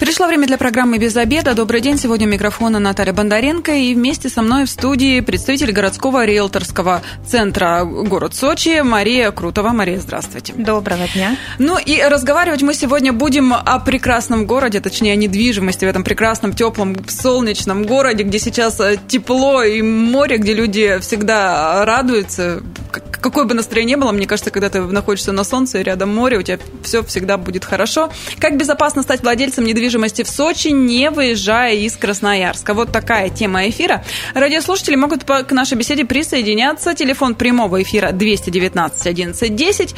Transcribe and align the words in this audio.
Пришло 0.00 0.26
время 0.26 0.46
для 0.46 0.56
программы 0.56 0.96
«Без 0.96 1.14
обеда». 1.14 1.52
Добрый 1.52 1.82
день. 1.82 1.98
Сегодня 1.98 2.26
у 2.26 2.30
микрофона 2.30 2.78
Наталья 2.78 3.12
Бондаренко. 3.12 3.72
И 3.72 3.94
вместе 3.94 4.30
со 4.30 4.40
мной 4.40 4.64
в 4.64 4.70
студии 4.70 5.20
представитель 5.20 5.72
городского 5.72 6.24
риэлторского 6.24 7.02
центра 7.28 7.84
город 7.84 8.34
Сочи 8.34 8.80
Мария 8.80 9.30
Крутова. 9.30 9.72
Мария, 9.72 10.00
здравствуйте. 10.00 10.54
Доброго 10.56 11.06
дня. 11.14 11.36
Ну 11.58 11.76
и 11.78 12.00
разговаривать 12.00 12.62
мы 12.62 12.72
сегодня 12.72 13.12
будем 13.12 13.52
о 13.52 13.78
прекрасном 13.78 14.46
городе, 14.46 14.80
точнее 14.80 15.12
о 15.12 15.16
недвижимости 15.16 15.84
в 15.84 15.88
этом 15.88 16.02
прекрасном, 16.02 16.54
теплом, 16.54 16.96
солнечном 17.06 17.84
городе, 17.84 18.24
где 18.24 18.38
сейчас 18.38 18.80
э, 18.80 18.96
тепло 19.06 19.62
и 19.62 19.82
море, 19.82 20.38
где 20.38 20.54
люди 20.54 20.96
всегда 21.02 21.84
радуются. 21.84 22.62
Какое 22.90 23.44
бы 23.44 23.52
настроение 23.52 23.96
ни 23.96 24.00
было, 24.00 24.12
мне 24.12 24.26
кажется, 24.26 24.50
когда 24.50 24.70
ты 24.70 24.80
находишься 24.80 25.32
на 25.32 25.44
солнце 25.44 25.78
и 25.80 25.82
рядом 25.82 26.14
море, 26.14 26.38
у 26.38 26.42
тебя 26.42 26.58
все 26.82 27.02
всегда 27.02 27.36
будет 27.36 27.66
хорошо. 27.66 28.10
Как 28.38 28.56
безопасно 28.56 29.02
стать 29.02 29.22
владельцем 29.22 29.64
недвижимости 29.64 29.89
недвижимости 29.90 30.22
в 30.22 30.28
Сочи, 30.28 30.68
не 30.68 31.10
выезжая 31.10 31.74
из 31.74 31.96
Красноярска. 31.96 32.74
Вот 32.74 32.92
такая 32.92 33.28
тема 33.28 33.68
эфира. 33.68 34.04
Радиослушатели 34.34 34.94
могут 34.94 35.24
к 35.24 35.52
нашей 35.52 35.76
беседе 35.76 36.04
присоединяться. 36.04 36.94
Телефон 36.94 37.34
прямого 37.34 37.82
эфира 37.82 38.12
219 38.12 39.06
11 39.06 39.56
10. 39.56 39.94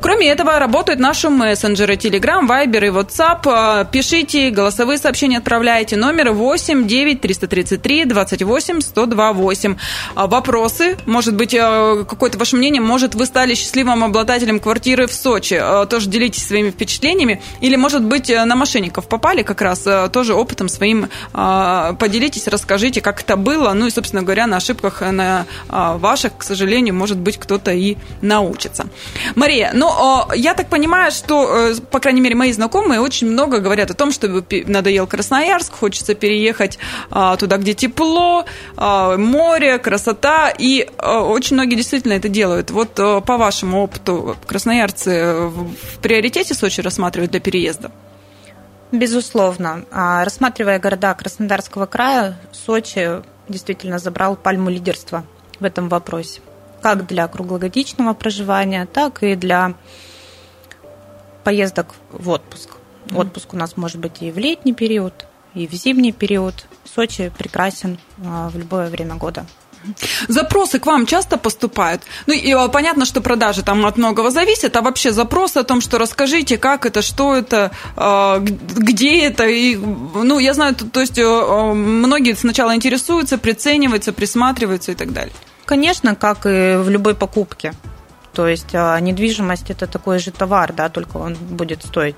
Кроме 0.00 0.28
этого, 0.28 0.58
работают 0.58 1.00
наши 1.00 1.30
мессенджеры 1.30 1.94
Telegram, 1.94 2.46
Viber 2.46 2.86
и 2.86 2.90
WhatsApp. 2.90 3.40
А, 3.46 3.84
пишите, 3.84 4.50
голосовые 4.50 4.98
сообщения 4.98 5.38
отправляйте. 5.38 5.96
Номер 5.96 6.32
8 6.32 6.86
9 6.86 7.20
333 7.20 8.04
28 8.04 8.80
128. 8.80 9.76
Вопросы, 10.14 10.96
может 11.06 11.34
быть, 11.34 11.54
а, 11.58 12.04
какое-то 12.04 12.38
ваше 12.38 12.56
мнение, 12.56 12.82
может, 12.82 13.14
вы 13.14 13.26
стали 13.26 13.54
счастливым 13.54 14.04
обладателем 14.04 14.60
квартиры 14.60 15.06
в 15.06 15.12
Сочи. 15.12 15.58
А, 15.60 15.86
тоже 15.86 16.08
делитесь 16.08 16.46
своими 16.46 16.70
впечатлениями. 16.70 17.42
Или, 17.60 17.76
может 17.76 18.04
быть, 18.04 18.28
на 18.28 18.54
мошенников 18.54 19.08
попали 19.08 19.29
попали 19.30 19.42
как 19.42 19.62
раз, 19.62 19.86
э, 19.86 20.08
тоже 20.12 20.34
опытом 20.34 20.68
своим 20.68 21.08
а, 21.32 21.92
поделитесь, 21.92 22.48
расскажите, 22.48 23.00
как 23.00 23.20
это 23.20 23.36
было. 23.36 23.72
Ну 23.74 23.86
и, 23.86 23.90
собственно 23.90 24.22
говоря, 24.22 24.48
на 24.48 24.56
ошибках 24.56 25.02
э, 25.02 25.12
на 25.12 25.46
а, 25.68 25.96
ваших, 25.98 26.32
к 26.38 26.42
сожалению, 26.42 26.94
может 26.94 27.18
быть, 27.18 27.38
кто-то 27.38 27.70
и 27.70 27.96
научится. 28.22 28.86
Мария, 29.36 29.70
ну, 29.72 29.88
я 30.34 30.54
так 30.54 30.68
понимаю, 30.68 31.12
что, 31.12 31.70
э, 31.70 31.74
по 31.90 32.00
крайней 32.00 32.20
мере, 32.20 32.34
мои 32.34 32.52
знакомые 32.52 33.00
очень 33.00 33.30
много 33.30 33.58
говорят 33.58 33.90
о 33.90 33.94
том, 33.94 34.10
что 34.10 34.44
надоел 34.66 35.06
Красноярск, 35.06 35.74
хочется 35.74 36.14
переехать 36.14 36.78
а, 37.10 37.36
туда, 37.36 37.56
где 37.56 37.74
тепло, 37.74 38.44
море, 38.76 39.78
красота, 39.78 40.52
и 40.58 40.88
очень 40.98 41.54
многие 41.56 41.76
действительно 41.76 42.14
это 42.14 42.28
делают. 42.28 42.70
Вот 42.70 42.94
по 42.94 43.36
вашему 43.36 43.82
опыту, 43.82 44.36
красноярцы 44.46 45.46
в 45.46 45.98
приоритете 46.02 46.54
Сочи 46.54 46.80
рассматривают 46.80 47.30
для 47.30 47.40
переезда? 47.40 47.90
Безусловно. 48.92 49.84
А, 49.92 50.24
рассматривая 50.24 50.80
города 50.80 51.14
Краснодарского 51.14 51.86
края, 51.86 52.36
Сочи 52.52 53.22
действительно 53.48 53.98
забрал 53.98 54.36
пальму 54.36 54.68
лидерства 54.68 55.24
в 55.60 55.64
этом 55.64 55.88
вопросе. 55.88 56.40
Как 56.82 57.06
для 57.06 57.28
круглогодичного 57.28 58.14
проживания, 58.14 58.86
так 58.86 59.22
и 59.22 59.36
для 59.36 59.74
поездок 61.44 61.94
в 62.10 62.28
отпуск. 62.30 62.70
Отпуск 63.14 63.54
у 63.54 63.56
нас 63.56 63.76
может 63.76 63.98
быть 63.98 64.22
и 64.22 64.30
в 64.30 64.38
летний 64.38 64.74
период, 64.74 65.26
и 65.54 65.66
в 65.66 65.72
зимний 65.72 66.12
период. 66.12 66.66
Сочи 66.84 67.32
прекрасен 67.36 67.98
а, 68.24 68.48
в 68.48 68.56
любое 68.56 68.88
время 68.88 69.14
года. 69.14 69.46
Запросы 70.28 70.78
к 70.78 70.86
вам 70.86 71.06
часто 71.06 71.36
поступают? 71.36 72.02
Ну, 72.26 72.34
и 72.34 72.52
а, 72.52 72.68
понятно, 72.68 73.04
что 73.04 73.20
продажи 73.20 73.62
там 73.62 73.86
от 73.86 73.96
многого 73.96 74.30
зависят, 74.30 74.76
а 74.76 74.82
вообще 74.82 75.12
запросы 75.12 75.58
о 75.58 75.64
том, 75.64 75.80
что 75.80 75.98
расскажите, 75.98 76.58
как 76.58 76.86
это, 76.86 77.02
что 77.02 77.34
это, 77.34 77.70
а, 77.96 78.38
где 78.38 79.22
это, 79.22 79.46
и, 79.46 79.76
ну, 79.76 80.38
я 80.38 80.54
знаю, 80.54 80.74
то 80.74 81.00
есть 81.00 81.18
а, 81.18 81.72
многие 81.72 82.34
сначала 82.34 82.74
интересуются, 82.74 83.38
прицениваются, 83.38 84.12
присматриваются 84.12 84.92
и 84.92 84.94
так 84.94 85.12
далее. 85.12 85.34
Конечно, 85.64 86.14
как 86.14 86.46
и 86.46 86.76
в 86.76 86.88
любой 86.90 87.14
покупке. 87.14 87.72
То 88.32 88.46
есть 88.46 88.72
недвижимость 88.72 89.70
это 89.70 89.86
такой 89.86 90.18
же 90.18 90.30
товар, 90.30 90.72
да, 90.72 90.88
только 90.88 91.16
он 91.16 91.34
будет 91.34 91.84
стоить 91.84 92.16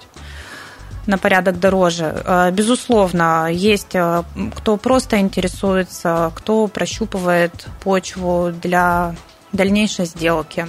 на 1.07 1.19
порядок 1.19 1.59
дороже. 1.59 2.23
Э, 2.25 2.51
безусловно, 2.51 3.49
есть 3.51 3.95
э, 3.95 4.23
кто 4.55 4.77
просто 4.77 5.19
интересуется, 5.19 6.33
кто 6.35 6.67
прощупывает 6.69 7.67
почву 7.83 8.53
для 8.63 9.15
дальнейшей 9.53 10.07
сделки. 10.07 10.67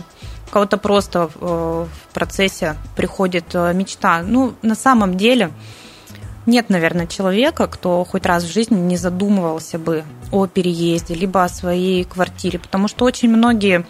У 0.47 0.51
кого-то 0.51 0.77
просто 0.77 1.29
э, 1.33 1.85
в 1.85 2.13
процессе 2.13 2.75
приходит 2.95 3.53
мечта. 3.53 4.23
Ну, 4.23 4.53
на 4.61 4.75
самом 4.75 5.17
деле, 5.17 5.51
нет, 6.45 6.69
наверное, 6.69 7.07
человека, 7.07 7.67
кто 7.67 8.03
хоть 8.03 8.25
раз 8.25 8.43
в 8.43 8.51
жизни 8.51 8.79
не 8.79 8.97
задумывался 8.97 9.79
бы 9.79 10.03
о 10.31 10.47
переезде, 10.47 11.13
либо 11.13 11.43
о 11.43 11.49
своей 11.49 12.03
квартире, 12.03 12.59
потому 12.59 12.87
что 12.87 13.05
очень 13.05 13.29
многие 13.29 13.85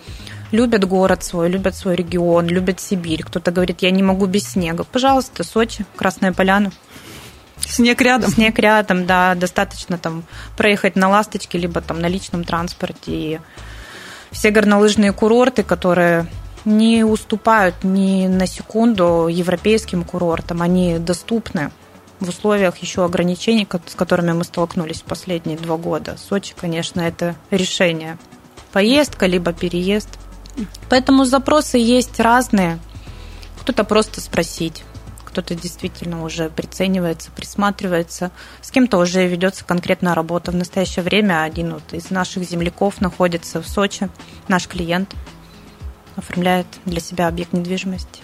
любят 0.54 0.86
город 0.86 1.24
свой, 1.24 1.50
любят 1.50 1.76
свой 1.76 1.96
регион, 1.96 2.48
любят 2.48 2.80
Сибирь. 2.80 3.24
Кто-то 3.24 3.52
говорит, 3.52 3.82
я 3.82 3.92
не 3.92 4.04
могу 4.04 4.28
без 4.28 4.44
снега. 4.44 4.84
Пожалуйста, 4.84 5.44
Сочи, 5.44 5.86
Красная 5.98 6.32
Поляна. 6.32 6.72
Снег 7.60 8.00
рядом. 8.02 8.30
Снег 8.30 8.60
рядом, 8.60 9.06
да, 9.06 9.34
достаточно 9.36 9.98
там 9.98 10.24
проехать 10.56 10.96
на 10.96 11.10
ласточке, 11.10 11.58
либо 11.58 11.82
там 11.82 12.00
на 12.00 12.08
личном 12.08 12.44
транспорте. 12.44 13.12
И 13.12 13.40
все 14.32 14.52
горнолыжные 14.52 15.12
курорты, 15.12 15.64
которые 15.64 16.28
не 16.66 17.04
уступают 17.04 17.84
ни 17.84 18.28
на 18.28 18.46
секунду 18.46 19.28
европейским 19.28 20.04
курортам, 20.04 20.62
они 20.62 21.00
доступны 21.00 21.72
в 22.20 22.30
условиях 22.30 22.78
еще 22.78 23.04
ограничений, 23.04 23.68
с 23.88 23.96
которыми 23.96 24.34
мы 24.34 24.44
столкнулись 24.44 25.02
в 25.02 25.06
последние 25.06 25.58
два 25.58 25.78
года. 25.78 26.16
Сочи, 26.18 26.54
конечно, 26.56 27.02
это 27.02 27.36
решение. 27.50 28.20
Поездка, 28.72 29.26
либо 29.26 29.52
переезд. 29.52 30.20
Поэтому 30.90 31.26
запросы 31.26 31.78
есть 31.78 32.20
разные. 32.20 32.80
Кто-то 33.62 33.84
просто 33.84 34.22
спросить, 34.22 34.84
кто-то 35.26 35.56
действительно 35.56 36.24
уже 36.24 36.50
приценивается, 36.50 37.32
присматривается, 37.32 38.32
с 38.62 38.70
кем-то 38.72 38.98
уже 38.98 39.26
ведется 39.28 39.66
конкретная 39.66 40.14
работа. 40.14 40.52
В 40.52 40.56
настоящее 40.56 41.04
время 41.04 41.44
один 41.44 41.74
вот 41.74 41.94
из 41.94 42.12
наших 42.12 42.44
земляков 42.44 43.02
находится 43.02 43.62
в 43.62 43.68
Сочи, 43.68 44.10
наш 44.48 44.68
клиент– 44.68 45.14
оформляет 46.16 46.68
для 46.86 47.00
себя 47.00 47.28
объект 47.28 47.54
недвижимости. 47.54 48.22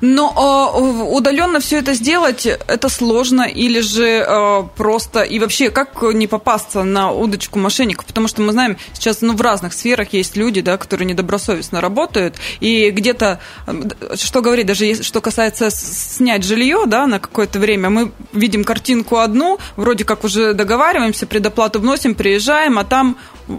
Но 0.00 0.32
э, 0.76 1.14
удаленно 1.14 1.60
все 1.60 1.78
это 1.78 1.94
сделать, 1.94 2.46
это 2.46 2.88
сложно 2.88 3.42
или 3.42 3.80
же 3.80 4.24
э, 4.26 4.62
просто... 4.76 5.22
И 5.22 5.38
вообще, 5.38 5.70
как 5.70 6.02
не 6.02 6.26
попасться 6.26 6.82
на 6.82 7.10
удочку 7.10 7.58
мошенников? 7.58 8.06
Потому 8.06 8.28
что 8.28 8.42
мы 8.42 8.52
знаем, 8.52 8.76
сейчас 8.92 9.20
ну, 9.20 9.34
в 9.34 9.40
разных 9.40 9.72
сферах 9.72 10.12
есть 10.12 10.36
люди, 10.36 10.60
да, 10.60 10.76
которые 10.78 11.06
недобросовестно 11.06 11.80
работают, 11.80 12.36
и 12.60 12.90
где-то, 12.90 13.40
что 14.14 14.40
говорить, 14.40 14.66
даже 14.66 15.02
что 15.02 15.20
касается 15.20 15.70
снять 15.70 16.44
жилье 16.44 16.84
да, 16.86 17.06
на 17.06 17.18
какое-то 17.18 17.58
время, 17.58 17.90
мы 17.90 18.12
видим 18.32 18.64
картинку 18.64 19.18
одну, 19.18 19.58
вроде 19.76 20.04
как 20.04 20.24
уже 20.24 20.54
договариваемся, 20.54 21.26
предоплату 21.26 21.80
вносим, 21.80 22.14
приезжаем, 22.14 22.78
а 22.78 22.84
там, 22.84 23.16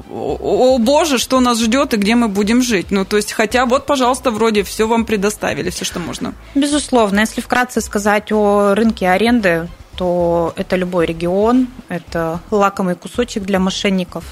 о, 0.10 0.76
о 0.76 0.78
боже, 0.78 1.18
что 1.18 1.40
нас 1.40 1.60
ждет 1.60 1.94
и 1.94 1.98
где 1.98 2.16
мы 2.16 2.28
будем 2.28 2.62
жить. 2.62 2.88
Ну, 2.92 3.06
то 3.06 3.18
есть, 3.18 3.34
хотя 3.34 3.66
вот, 3.66 3.86
пожалуйста, 3.86 4.32
вроде 4.32 4.64
все 4.64 4.88
вам 4.88 5.06
предоставили, 5.06 5.70
все, 5.70 5.86
что 5.86 6.00
можно. 6.00 6.34
Безусловно. 6.56 7.20
Если 7.22 7.42
вкратце 7.42 7.82
сказать 7.82 8.32
о 8.32 8.74
рынке 8.74 9.10
аренды, 9.10 9.68
то 9.96 10.54
это 10.56 10.76
любой 10.76 11.06
регион, 11.06 11.68
это 11.90 12.40
лакомый 12.52 12.96
кусочек 12.96 13.44
для 13.44 13.60
мошенников. 13.60 14.24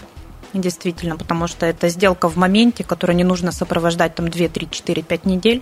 Действительно, 0.54 1.16
потому 1.16 1.48
что 1.48 1.66
это 1.66 1.88
сделка 1.88 2.28
в 2.28 2.36
моменте, 2.36 2.84
которую 2.84 3.16
не 3.16 3.24
нужно 3.24 3.52
сопровождать 3.52 4.16
там 4.16 4.30
2, 4.30 4.48
3, 4.50 4.68
4, 4.70 5.02
5 5.02 5.26
недель. 5.26 5.62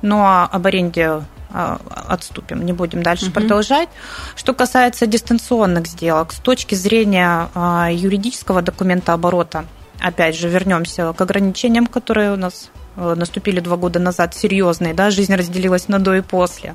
Ну 0.00 0.20
а 0.20 0.46
об 0.46 0.66
аренде 0.66 1.22
отступим, 1.50 2.64
не 2.64 2.72
будем 2.72 3.02
дальше 3.02 3.26
угу. 3.26 3.34
продолжать. 3.34 3.88
Что 4.36 4.54
касается 4.54 5.06
дистанционных 5.06 5.86
сделок, 5.86 6.32
с 6.32 6.38
точки 6.38 6.74
зрения 6.74 7.48
а, 7.54 7.88
юридического 7.90 8.62
документа 8.62 9.12
оборота, 9.12 9.64
опять 10.00 10.36
же, 10.36 10.48
вернемся 10.48 11.12
к 11.12 11.20
ограничениям, 11.20 11.86
которые 11.86 12.32
у 12.32 12.36
нас 12.36 12.70
Э, 12.98 13.14
наступили 13.14 13.60
два 13.60 13.76
года 13.76 14.00
назад, 14.00 14.34
серьезные, 14.34 14.92
да, 14.92 15.10
жизнь 15.10 15.34
разделилась 15.34 15.86
на 15.86 16.00
до 16.00 16.14
и 16.14 16.20
после. 16.20 16.74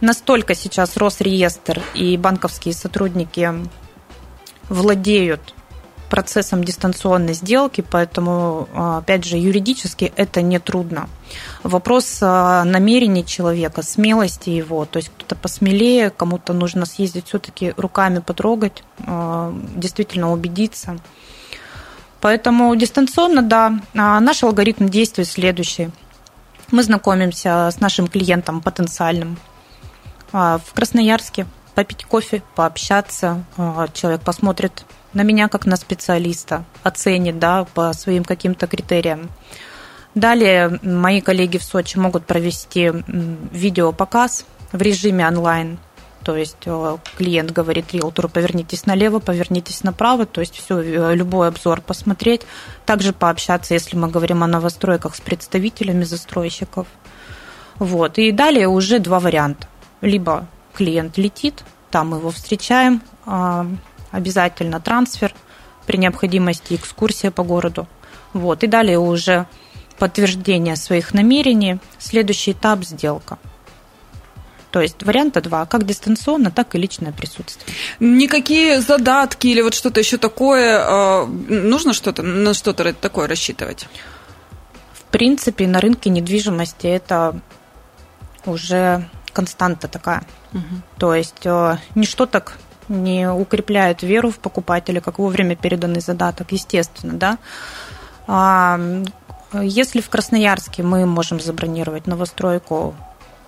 Настолько 0.00 0.56
сейчас 0.56 0.96
Росреестр 0.96 1.80
и 1.94 2.16
банковские 2.16 2.74
сотрудники 2.74 3.48
владеют 4.68 5.54
процессом 6.12 6.62
дистанционной 6.62 7.32
сделки, 7.32 7.80
поэтому, 7.80 8.68
э, 8.74 8.98
опять 8.98 9.24
же, 9.24 9.38
юридически 9.38 10.12
это 10.16 10.42
не 10.42 10.58
трудно. 10.58 11.08
Вопрос 11.62 12.18
э, 12.20 12.62
намерений 12.64 13.24
человека, 13.24 13.82
смелости 13.82 14.50
его, 14.50 14.84
то 14.84 14.98
есть 14.98 15.08
кто-то 15.08 15.36
посмелее, 15.36 16.10
кому-то 16.10 16.52
нужно 16.52 16.84
съездить 16.84 17.28
все-таки 17.28 17.72
руками 17.78 18.18
потрогать, 18.18 18.84
действительно 19.76 20.32
убедиться– 20.32 20.98
Поэтому 22.22 22.76
дистанционно, 22.76 23.42
да, 23.42 23.80
а 23.96 24.20
наш 24.20 24.44
алгоритм 24.44 24.86
действует 24.88 25.28
следующий. 25.28 25.90
Мы 26.70 26.84
знакомимся 26.84 27.68
с 27.68 27.80
нашим 27.80 28.06
клиентом 28.06 28.60
потенциальным 28.60 29.36
а, 30.32 30.58
в 30.64 30.72
Красноярске, 30.72 31.46
попить 31.74 32.04
кофе, 32.04 32.42
пообщаться. 32.54 33.44
А, 33.56 33.88
человек 33.92 34.22
посмотрит 34.22 34.84
на 35.12 35.22
меня 35.22 35.48
как 35.48 35.66
на 35.66 35.76
специалиста, 35.76 36.64
оценит 36.82 37.38
да, 37.38 37.64
по 37.74 37.92
своим 37.92 38.24
каким-то 38.24 38.66
критериям. 38.66 39.30
Далее 40.14 40.78
мои 40.82 41.20
коллеги 41.20 41.58
в 41.58 41.64
Сочи 41.64 41.98
могут 41.98 42.26
провести 42.26 42.92
видеопоказ 43.06 44.44
в 44.72 44.80
режиме 44.80 45.26
онлайн– 45.26 45.78
то 46.22 46.36
есть 46.36 46.56
э, 46.66 46.96
клиент 47.16 47.50
говорит 47.50 47.92
риэлтору, 47.92 48.28
повернитесь 48.28 48.86
налево, 48.86 49.18
повернитесь 49.18 49.82
направо, 49.82 50.26
то 50.26 50.40
есть 50.40 50.56
все, 50.56 50.80
э, 50.80 51.14
любой 51.14 51.48
обзор 51.48 51.80
посмотреть. 51.80 52.42
Также 52.86 53.12
пообщаться, 53.12 53.74
если 53.74 53.96
мы 53.96 54.08
говорим 54.08 54.42
о 54.42 54.46
новостройках, 54.46 55.16
с 55.16 55.20
представителями 55.20 56.04
застройщиков. 56.04 56.86
Вот. 57.78 58.18
И 58.18 58.30
далее 58.30 58.68
уже 58.68 58.98
два 58.98 59.18
варианта. 59.18 59.66
Либо 60.00 60.46
клиент 60.72 61.18
летит, 61.18 61.64
там 61.90 62.14
его 62.14 62.30
встречаем, 62.30 63.02
а, 63.26 63.66
обязательно 64.10 64.80
трансфер, 64.80 65.34
при 65.86 65.96
необходимости 65.96 66.74
экскурсия 66.74 67.30
по 67.30 67.42
городу. 67.42 67.88
Вот. 68.32 68.62
И 68.62 68.66
далее 68.66 68.98
уже 68.98 69.46
подтверждение 69.98 70.76
своих 70.76 71.12
намерений. 71.12 71.78
Следующий 71.98 72.52
этап– 72.52 72.84
сделка– 72.84 73.38
то 74.72 74.80
есть 74.80 75.02
варианта 75.02 75.42
два, 75.42 75.66
как 75.66 75.84
дистанционно, 75.84 76.50
так 76.50 76.74
и 76.74 76.78
личное 76.78 77.12
присутствие. 77.12 77.76
Никакие 78.00 78.80
задатки 78.80 79.46
или 79.46 79.60
вот 79.60 79.74
что-то 79.74 80.00
еще 80.00 80.16
такое, 80.16 80.80
а, 80.82 81.26
нужно 81.26 81.92
что-то 81.92 82.22
на 82.22 82.54
что-то 82.54 82.94
такое 82.94 83.28
рассчитывать? 83.28 83.86
В 84.94 85.02
принципе, 85.12 85.66
на 85.66 85.78
рынке 85.78 86.08
недвижимости 86.08 86.86
это 86.86 87.38
уже 88.46 89.10
константа 89.32 89.88
такая. 89.88 90.22
Угу. 90.52 90.62
То 90.98 91.14
есть 91.14 91.44
э, 91.44 91.76
ничто 91.94 92.26
так 92.26 92.58
не 92.88 93.30
укрепляет 93.30 94.02
веру 94.02 94.30
в 94.30 94.38
покупателя, 94.38 95.00
как 95.00 95.18
вовремя 95.18 95.56
переданный 95.56 96.00
задаток, 96.00 96.52
естественно, 96.52 97.14
да. 97.14 97.38
А, 98.26 98.78
если 99.60 100.00
в 100.00 100.08
Красноярске 100.08 100.82
мы 100.82 101.06
можем 101.06 101.40
забронировать 101.40 102.06
новостройку 102.06 102.94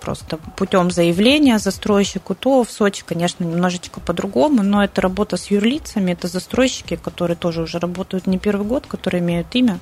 просто 0.01 0.37
путем 0.55 0.91
заявления 0.91 1.57
застройщику, 1.57 2.35
то 2.35 2.63
в 2.63 2.69
Сочи, 2.69 3.03
конечно, 3.03 3.43
немножечко 3.43 3.99
по-другому, 3.99 4.61
но 4.61 4.83
это 4.83 5.01
работа 5.01 5.35
с 5.35 5.47
юрлицами, 5.47 6.11
это 6.11 6.27
застройщики, 6.27 6.95
которые 6.95 7.35
тоже 7.35 7.63
уже 7.63 7.79
работают 7.79 8.27
не 8.27 8.37
первый 8.37 8.67
год, 8.67 8.85
которые 8.85 9.21
имеют 9.21 9.47
имя, 9.55 9.79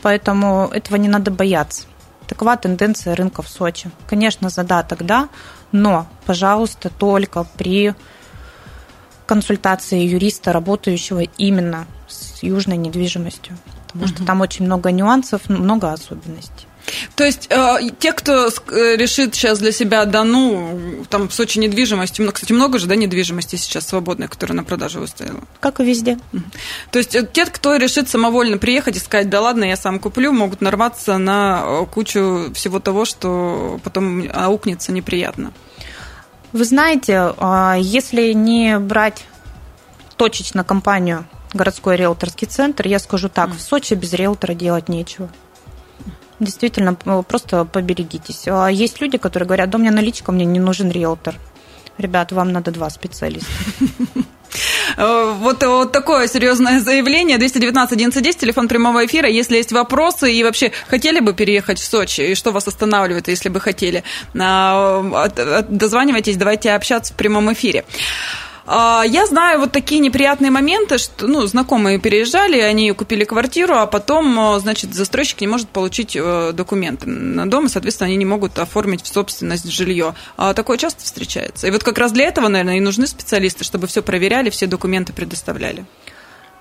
поэтому 0.00 0.70
этого 0.72 0.96
не 0.96 1.08
надо 1.08 1.32
бояться. 1.32 1.86
Такова 2.32 2.56
тенденция 2.56 3.14
рынка 3.14 3.42
в 3.42 3.48
Сочи. 3.50 3.90
Конечно, 4.06 4.48
задаток, 4.48 5.04
да, 5.04 5.28
но, 5.70 6.06
пожалуйста, 6.24 6.88
только 6.88 7.44
при 7.58 7.94
консультации 9.26 10.00
юриста, 10.00 10.50
работающего 10.50 11.24
именно 11.36 11.86
с 12.08 12.42
южной 12.42 12.78
недвижимостью, 12.78 13.58
потому 13.86 14.04
угу. 14.06 14.14
что 14.14 14.24
там 14.24 14.40
очень 14.40 14.64
много 14.64 14.90
нюансов, 14.92 15.50
много 15.50 15.92
особенностей. 15.92 16.66
То 17.14 17.24
есть 17.24 17.46
э, 17.50 17.78
те, 17.98 18.12
кто 18.12 18.48
э, 18.48 18.96
решит 18.96 19.34
сейчас 19.34 19.58
для 19.58 19.72
себя, 19.72 20.04
да 20.04 20.24
ну, 20.24 21.04
там 21.08 21.28
в 21.28 21.34
Сочи 21.34 21.58
недвижимости, 21.58 22.20
много, 22.20 22.34
кстати, 22.34 22.52
много 22.52 22.78
же, 22.78 22.86
да, 22.86 22.96
недвижимости 22.96 23.56
сейчас 23.56 23.88
свободной, 23.88 24.28
которая 24.28 24.56
на 24.56 24.64
продажу 24.64 25.00
выставила? 25.00 25.40
Как 25.60 25.80
и 25.80 25.84
везде. 25.84 26.18
То 26.90 26.98
есть 26.98 27.14
э, 27.14 27.28
те, 27.30 27.46
кто 27.46 27.76
решит 27.76 28.08
самовольно 28.08 28.58
приехать 28.58 28.96
и 28.96 29.00
сказать, 29.00 29.28
да 29.30 29.40
ладно, 29.40 29.64
я 29.64 29.76
сам 29.76 29.98
куплю, 29.98 30.32
могут 30.32 30.60
нарваться 30.60 31.18
на 31.18 31.62
э, 31.64 31.86
кучу 31.86 32.52
всего 32.54 32.80
того, 32.80 33.04
что 33.04 33.80
потом 33.84 34.28
аукнется 34.32 34.92
неприятно. 34.92 35.52
Вы 36.52 36.64
знаете, 36.64 37.32
а, 37.38 37.76
если 37.78 38.32
не 38.32 38.78
брать 38.78 39.24
точечно 40.16 40.64
компанию 40.64 41.24
городской 41.54 41.96
риэлторский 41.96 42.46
центр, 42.46 42.86
я 42.86 42.98
скажу 42.98 43.28
так, 43.28 43.50
в 43.50 43.60
Сочи 43.60 43.94
без 43.94 44.12
риэлтора 44.12 44.54
делать 44.54 44.88
нечего 44.88 45.30
действительно 46.44 46.94
просто 46.94 47.64
поберегитесь. 47.64 48.46
А 48.48 48.68
есть 48.68 49.00
люди, 49.00 49.18
которые 49.18 49.46
говорят, 49.46 49.70
да 49.70 49.78
у 49.78 49.80
меня 49.80 49.90
наличка, 49.90 50.32
мне 50.32 50.44
не 50.44 50.60
нужен 50.60 50.90
риэлтор. 50.90 51.34
Ребят, 51.98 52.32
вам 52.32 52.52
надо 52.52 52.70
два 52.70 52.90
специалиста. 52.90 53.52
Э, 54.96 55.32
вот, 55.38 55.62
вот 55.62 55.92
такое 55.92 56.28
серьезное 56.28 56.80
заявление. 56.80 57.38
219 57.38 57.92
1110, 57.92 58.38
телефон 58.38 58.68
прямого 58.68 59.06
эфира. 59.06 59.28
Если 59.28 59.56
есть 59.56 59.72
вопросы 59.72 60.32
и 60.32 60.42
вообще 60.44 60.72
хотели 60.88 61.20
бы 61.20 61.32
переехать 61.32 61.78
в 61.78 61.84
Сочи, 61.84 62.20
и 62.20 62.34
что 62.34 62.52
вас 62.52 62.68
останавливает, 62.68 63.28
если 63.28 63.48
бы 63.48 63.60
хотели, 63.60 64.04
а, 64.38 65.28
дозванивайтесь, 65.68 66.36
давайте 66.36 66.72
общаться 66.72 67.14
в 67.14 67.16
прямом 67.16 67.52
эфире. 67.52 67.84
А, 68.64 69.02
я 69.06 69.26
знаю 69.26 69.60
вот 69.60 69.72
такие 69.72 70.00
неприятные 70.00 70.50
моменты, 70.50 70.98
что 70.98 71.26
ну, 71.26 71.44
знакомые 71.46 71.98
переезжали, 71.98 72.60
они 72.60 72.92
купили 72.92 73.24
квартиру, 73.24 73.74
а 73.74 73.86
потом, 73.86 74.38
э, 74.38 74.60
значит, 74.60 74.94
застройщик 74.94 75.40
не 75.40 75.48
может 75.48 75.68
получить 75.68 76.16
э, 76.16 76.52
документы 76.52 77.08
на 77.08 77.50
дом, 77.50 77.66
и, 77.66 77.68
соответственно, 77.68 78.08
они 78.08 78.16
не 78.16 78.24
могут 78.24 78.58
оформить 78.58 79.02
в 79.02 79.08
собственность 79.08 79.68
жилье. 79.70 80.14
А 80.36 80.54
такое 80.54 80.78
часто 80.78 81.04
встречается. 81.04 81.66
И 81.66 81.70
вот 81.70 81.82
как 81.82 81.98
раз 81.98 82.12
для 82.12 82.26
этого, 82.26 82.48
наверное, 82.48 82.76
и 82.76 82.80
нужны 82.80 83.06
специалисты, 83.06 83.64
чтобы 83.64 83.86
все 83.88 84.02
проверяли, 84.02 84.50
все 84.50 84.66
документы 84.66 85.12
предоставляли. 85.12 85.84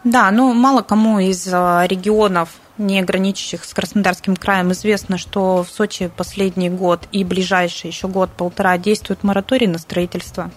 Да, 0.03 0.31
ну 0.31 0.51
мало 0.53 0.81
кому 0.81 1.19
из 1.19 1.45
регионов 1.45 2.49
не 2.79 3.03
граничащих 3.03 3.63
с 3.63 3.73
Краснодарским 3.73 4.35
краем, 4.35 4.71
известно, 4.71 5.19
что 5.19 5.63
в 5.63 5.69
Сочи 5.69 6.09
последний 6.15 6.71
год 6.71 7.07
и 7.11 7.23
ближайший 7.23 7.87
еще 7.91 8.07
год-полтора 8.07 8.79
действует 8.79 9.23
мораторий 9.23 9.67
на 9.67 9.77
строительство. 9.77 10.49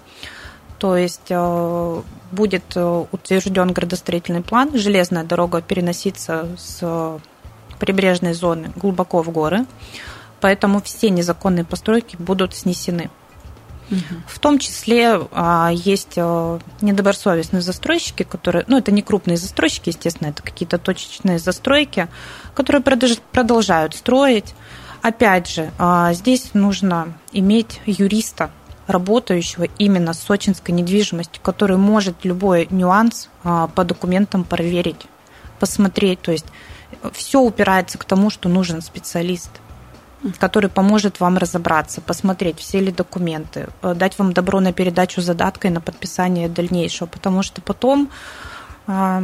То 0.78 0.96
есть 0.96 1.30
э, 1.30 2.02
будет 2.32 2.64
э, 2.74 3.04
утвержден 3.12 3.72
градостроительный 3.72 4.42
план, 4.42 4.76
железная 4.76 5.24
дорога 5.24 5.62
переносится 5.62 6.48
с 6.58 7.20
прибрежной 7.78 8.34
зоны 8.34 8.72
глубоко 8.76 9.22
в 9.22 9.30
горы, 9.30 9.66
поэтому 10.40 10.80
все 10.82 11.10
незаконные 11.10 11.64
постройки 11.64 12.16
будут 12.16 12.54
снесены. 12.54 13.10
Угу. 13.90 13.98
В 14.26 14.38
том 14.38 14.58
числе 14.58 15.20
а, 15.32 15.70
есть 15.72 16.14
э, 16.16 16.58
недобросовестные 16.80 17.60
застройщики, 17.60 18.22
которые, 18.22 18.64
ну 18.66 18.78
это 18.78 18.90
не 18.92 19.02
крупные 19.02 19.36
застройщики, 19.36 19.90
естественно, 19.90 20.28
это 20.28 20.42
какие-то 20.42 20.78
точечные 20.78 21.38
застройки, 21.38 22.08
которые 22.54 22.82
продолжают 22.82 23.94
строить. 23.94 24.54
Опять 25.02 25.50
же, 25.50 25.70
а, 25.78 26.14
здесь 26.14 26.54
нужно 26.54 27.12
иметь 27.32 27.82
юриста, 27.84 28.50
работающего 28.86 29.64
именно 29.78 30.12
с 30.12 30.20
сочинской 30.20 30.74
недвижимостью, 30.74 31.42
который 31.42 31.76
может 31.76 32.24
любой 32.24 32.68
нюанс 32.70 33.28
а, 33.42 33.68
по 33.68 33.84
документам 33.84 34.44
проверить, 34.44 35.06
посмотреть. 35.58 36.20
То 36.20 36.32
есть 36.32 36.46
все 37.12 37.40
упирается 37.40 37.98
к 37.98 38.04
тому, 38.04 38.30
что 38.30 38.48
нужен 38.48 38.82
специалист 38.82 39.50
который 40.38 40.70
поможет 40.70 41.20
вам 41.20 41.36
разобраться, 41.36 42.00
посмотреть, 42.00 42.58
все 42.58 42.80
ли 42.80 42.90
документы, 42.90 43.68
э, 43.82 43.94
дать 43.94 44.18
вам 44.18 44.32
добро 44.32 44.60
на 44.60 44.72
передачу 44.72 45.20
задатка 45.20 45.68
и 45.68 45.70
на 45.70 45.80
подписание 45.80 46.48
дальнейшего, 46.48 47.06
потому 47.06 47.42
что 47.42 47.60
потом 47.60 48.10
а, 48.86 49.22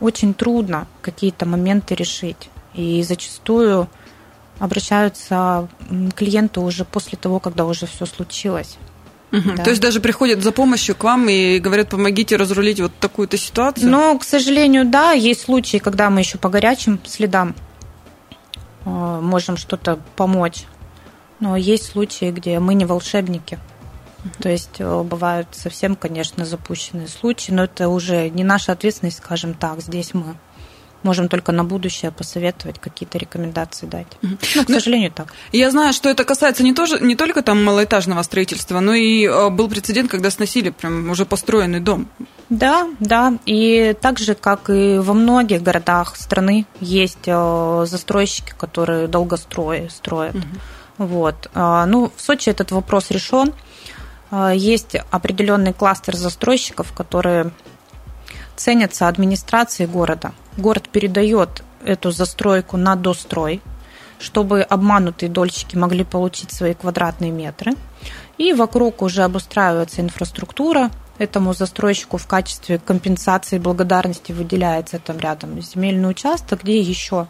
очень 0.00 0.34
трудно 0.34 0.86
какие-то 1.00 1.46
моменты 1.46 1.94
решить. 1.94 2.50
И 2.74 3.02
зачастую 3.02 3.88
обращаются 4.58 5.68
клиенты 6.14 6.60
уже 6.60 6.84
после 6.84 7.18
того, 7.18 7.40
когда 7.40 7.64
уже 7.64 7.86
все 7.86 8.06
случилось. 8.06 8.76
Угу. 9.32 9.56
Да. 9.56 9.64
То 9.64 9.70
есть 9.70 9.82
даже 9.82 10.00
приходят 10.00 10.42
за 10.42 10.52
помощью 10.52 10.94
к 10.94 11.04
вам 11.04 11.28
и 11.28 11.58
говорят, 11.58 11.88
помогите 11.88 12.36
разрулить 12.36 12.80
вот 12.80 12.92
такую-то 12.98 13.36
ситуацию? 13.36 13.90
Ну, 13.90 14.18
к 14.18 14.24
сожалению, 14.24 14.84
да, 14.86 15.12
есть 15.12 15.42
случаи, 15.42 15.78
когда 15.78 16.10
мы 16.10 16.20
еще 16.20 16.38
по 16.38 16.48
горячим 16.48 17.00
следам 17.04 17.54
э, 18.84 18.88
можем 18.88 19.56
что-то 19.56 19.98
помочь. 20.14 20.64
Но 21.40 21.56
есть 21.56 21.90
случаи, 21.90 22.30
где 22.30 22.58
мы 22.60 22.74
не 22.74 22.84
волшебники. 22.84 23.58
То 24.38 24.48
есть 24.48 24.76
э, 24.78 25.02
бывают 25.02 25.48
совсем, 25.52 25.96
конечно, 25.96 26.44
запущенные 26.44 27.08
случаи, 27.08 27.52
но 27.52 27.64
это 27.64 27.88
уже 27.88 28.28
не 28.30 28.44
наша 28.44 28.72
ответственность, 28.72 29.18
скажем 29.18 29.54
так. 29.54 29.80
Здесь 29.80 30.14
мы 30.14 30.36
можем 31.06 31.28
только 31.28 31.52
на 31.52 31.64
будущее 31.64 32.10
посоветовать, 32.10 32.78
какие-то 32.78 33.18
рекомендации 33.18 33.86
дать. 33.86 34.06
Ну, 34.22 34.36
к 34.36 34.68
ну, 34.68 34.74
сожалению, 34.74 35.12
так. 35.12 35.32
Я 35.52 35.70
знаю, 35.70 35.92
что 35.92 36.08
это 36.10 36.24
касается 36.24 36.62
не, 36.62 36.74
тоже, 36.74 36.98
не 37.00 37.14
только 37.14 37.42
там 37.42 37.64
малоэтажного 37.64 38.22
строительства, 38.22 38.80
но 38.80 38.94
и 38.94 39.24
э, 39.24 39.50
был 39.50 39.68
прецедент, 39.68 40.10
когда 40.10 40.30
сносили 40.30 40.70
прям 40.70 41.08
уже 41.08 41.24
построенный 41.24 41.80
дом. 41.80 42.08
Да, 42.50 42.88
да. 43.00 43.38
И 43.46 43.94
так 44.00 44.18
же, 44.18 44.34
как 44.34 44.68
и 44.68 44.98
во 44.98 45.14
многих 45.14 45.62
городах 45.62 46.16
страны, 46.16 46.66
есть 46.80 47.26
э, 47.26 47.84
застройщики, 47.86 48.52
которые 48.58 49.08
долгострои 49.08 49.88
строят. 49.88 50.34
Угу. 50.34 50.44
Вот. 50.98 51.50
А, 51.54 51.86
ну, 51.86 52.10
в 52.14 52.20
Сочи 52.20 52.50
этот 52.50 52.72
вопрос 52.72 53.10
решен. 53.10 53.52
А, 54.30 54.52
есть 54.52 54.96
определенный 55.10 55.72
кластер 55.72 56.16
застройщиков, 56.16 56.92
которые 56.92 57.50
ценятся 58.56 59.08
администрацией 59.08 59.88
города. 59.88 60.32
Город 60.56 60.88
передает 60.88 61.62
эту 61.84 62.10
застройку 62.10 62.76
на 62.76 62.96
дострой, 62.96 63.62
чтобы 64.18 64.62
обманутые 64.62 65.30
дольщики 65.30 65.76
могли 65.76 66.04
получить 66.04 66.52
свои 66.52 66.74
квадратные 66.74 67.30
метры. 67.30 67.72
И 68.38 68.52
вокруг 68.52 69.02
уже 69.02 69.22
обустраивается 69.22 70.00
инфраструктура, 70.00 70.90
этому 71.18 71.54
застройщику 71.54 72.18
в 72.18 72.26
качестве 72.26 72.78
компенсации 72.78 73.58
благодарности 73.58 74.32
выделяется 74.32 74.98
там 74.98 75.18
рядом 75.18 75.60
земельный 75.62 76.10
участок, 76.10 76.62
где 76.62 76.78
еще 76.78 77.26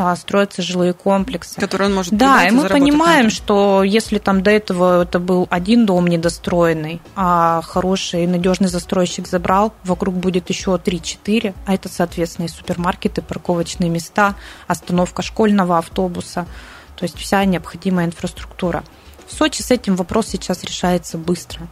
а, 0.00 0.14
строятся 0.14 0.62
жилые 0.62 0.92
комплексы. 0.92 1.60
Которые 1.60 1.88
он 1.88 1.96
может 1.96 2.16
Да, 2.16 2.46
и 2.46 2.52
мы 2.52 2.68
понимаем, 2.68 3.30
что 3.30 3.82
если 3.82 4.18
там 4.18 4.44
до 4.44 4.52
этого 4.52 5.02
это 5.02 5.18
был 5.18 5.48
один 5.50 5.86
дом 5.86 6.06
недостроенный, 6.06 7.00
а 7.16 7.62
хороший 7.62 8.24
надежный 8.28 8.68
застройщик 8.68 9.26
забрал, 9.26 9.74
вокруг 9.82 10.14
будет 10.14 10.50
еще 10.50 10.70
3-4, 10.76 11.52
а 11.66 11.74
это, 11.74 11.88
соответственно, 11.88 12.46
и 12.46 12.48
супермаркеты, 12.48 13.22
парковочные 13.22 13.90
места, 13.90 14.36
остановка 14.68 15.22
школьного 15.22 15.78
автобуса, 15.78 16.46
то 16.94 17.02
есть 17.02 17.18
вся 17.18 17.44
необходимая 17.44 18.06
инфраструктура. 18.06 18.84
В 19.26 19.34
Сочи 19.34 19.62
с 19.62 19.72
этим 19.72 19.96
вопрос 19.96 20.28
сейчас 20.28 20.62
решается 20.62 21.18
быстро. 21.18 21.66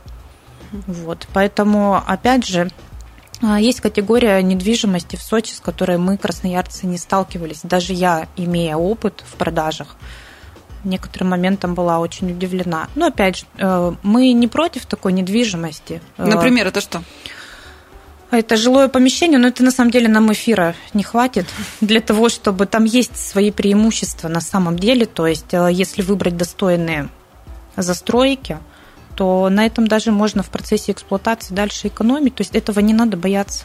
Вот, 0.73 1.28
поэтому, 1.33 2.02
опять 2.04 2.45
же, 2.45 2.73
есть 3.43 3.81
категория 3.81 4.43
недвижимости 4.43 5.16
в 5.16 5.23
Сочи, 5.23 5.52
с 5.52 5.61
которой 5.61 5.99
мы, 5.99 6.16
красноярцы, 6.16 6.87
не 6.87 6.99
сталкивались. 6.99 7.61
Даже 7.62 7.93
я, 7.93 8.28
имея 8.37 8.76
опыт 8.76 9.23
в 9.26 9.37
продажах, 9.37 9.97
некоторым 10.85 11.31
моментом 11.31 11.75
была 11.75 11.99
очень 11.99 12.31
удивлена. 12.31 12.88
Но 12.95 13.07
опять 13.07 13.38
же, 13.38 13.47
э, 13.59 13.93
мы 14.02 14.33
не 14.33 14.49
против 14.49 14.87
такой 14.87 15.12
недвижимости. 15.12 16.00
Э, 16.16 16.26
Например, 16.26 16.69
это 16.69 16.81
что? 16.81 17.02
Это 18.31 18.57
жилое 18.57 18.88
помещение, 18.88 19.38
но 19.38 19.49
это 19.49 19.62
на 19.62 19.71
самом 19.71 19.90
деле 19.90 20.09
нам 20.09 20.33
эфира 20.33 20.75
не 20.95 21.05
хватит 21.05 21.47
для 21.81 22.00
того, 22.00 22.28
чтобы 22.28 22.66
там 22.66 22.85
есть 22.85 23.16
свои 23.16 23.52
преимущества 23.52 24.28
на 24.28 24.40
самом 24.40 24.78
деле. 24.78 25.07
То 25.07 25.26
есть, 25.26 25.52
э, 25.52 25.69
если 25.71 26.02
выбрать 26.02 26.37
достойные 26.37 27.09
застройки, 27.76 28.59
то 29.17 29.49
на 29.49 29.67
этом 29.67 29.89
даже 29.89 30.13
можно 30.13 30.43
в 30.43 30.51
процессе 30.51 30.93
эксплуатации 30.93 31.55
дальше 31.55 31.89
экономить. 31.89 32.37
То 32.37 32.43
есть 32.43 32.55
этого 32.55 32.81
не 32.81 32.93
надо 32.93 33.17
бояться. 33.17 33.65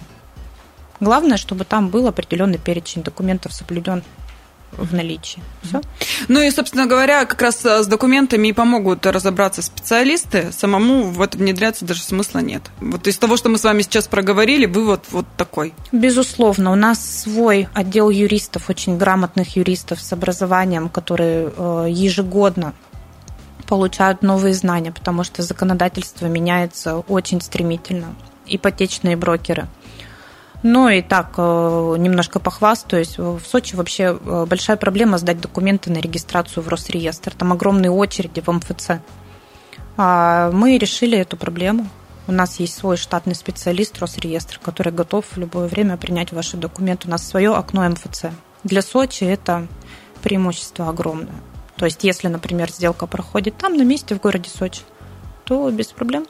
Главное, 1.00 1.38
чтобы 1.38 1.66
там 1.66 1.90
был 1.90 2.08
определенный 2.08 2.58
перечень 2.58 3.04
документов 3.04 3.54
соблюден 3.54 4.04
в 4.72 4.94
наличии. 4.94 5.42
Все. 5.64 5.82
Ну 6.30 6.42
и, 6.42 6.50
собственно 6.50 6.86
говоря, 6.86 7.26
как 7.26 7.42
раз 7.42 7.66
с 7.66 7.88
документами 7.88 8.48
и 8.48 8.54
помогут 8.54 9.06
разобраться 9.06 9.62
специалисты. 9.62 10.52
Самому 10.54 11.04
в 11.04 11.22
это 11.22 11.38
внедряться 11.38 11.84
даже 11.84 12.02
смысла 12.02 12.40
нет. 12.40 12.64
Вот 12.80 13.06
из 13.08 13.18
того, 13.18 13.36
что 13.36 13.50
мы 13.50 13.58
с 13.58 13.64
вами 13.66 13.82
сейчас 13.82 14.08
проговорили, 14.08 14.66
вывод 14.66 15.04
вот 15.12 15.26
такой. 15.36 15.74
Безусловно, 15.92 16.72
у 16.72 16.76
нас 16.76 17.24
свой 17.24 17.68
отдел 17.74 18.10
юристов, 18.10 18.70
очень 18.70 18.98
грамотных 18.98 19.58
юристов 19.58 20.00
с 20.00 20.14
образованием, 20.14 20.88
которые 20.88 21.52
э, 21.56 21.88
ежегодно 21.90 22.74
получают 23.72 24.22
новые 24.22 24.54
знания, 24.54 24.92
потому 24.92 25.24
что 25.24 25.44
законодательство 25.44 26.26
меняется 26.26 26.98
очень 26.98 27.40
стремительно. 27.40 28.16
Ипотечные 28.46 29.16
брокеры. 29.16 29.66
Ну 30.62 30.90
и 30.90 31.02
так, 31.02 31.36
э, 31.38 31.96
немножко 31.98 32.42
похвастаюсь, 32.42 33.18
в 33.18 33.40
Сочи 33.40 33.76
вообще 33.78 34.20
э, 34.20 34.46
большая 34.46 34.76
проблема 34.76 35.20
сдать 35.20 35.40
документы 35.40 35.90
на 35.90 36.00
регистрацию 36.00 36.64
в 36.64 36.68
Росреестр. 36.68 37.34
Там 37.34 37.54
огромные 37.54 37.92
очереди 37.92 38.42
в 38.42 38.52
МФЦ. 38.52 39.00
А 39.96 40.52
мы 40.52 40.78
решили 40.78 41.18
эту 41.18 41.38
проблему. 41.38 41.88
У 42.28 42.34
нас 42.34 42.60
есть 42.60 42.78
свой 42.78 42.98
штатный 42.98 43.36
специалист 43.36 43.98
Росреестр, 44.00 44.60
который 44.62 44.92
готов 44.92 45.26
в 45.32 45.38
любое 45.38 45.70
время 45.70 45.96
принять 45.96 46.34
ваши 46.34 46.58
документы. 46.58 47.08
У 47.08 47.12
нас 47.12 47.26
свое 47.26 47.56
окно 47.56 47.88
МФЦ. 47.88 48.26
Для 48.66 48.82
Сочи 48.82 49.24
это 49.24 49.66
преимущество 50.22 50.90
огромное. 50.90 51.40
То 51.82 51.86
есть, 51.86 52.04
если, 52.04 52.28
например, 52.28 52.70
сделка 52.70 53.08
проходит 53.08 53.58
там, 53.58 53.76
на 53.76 53.82
месте, 53.82 54.14
в 54.14 54.20
городе 54.20 54.52
Сочи, 54.56 54.84
то 55.46 55.68
без 55.72 55.88
проблем. 55.88 56.28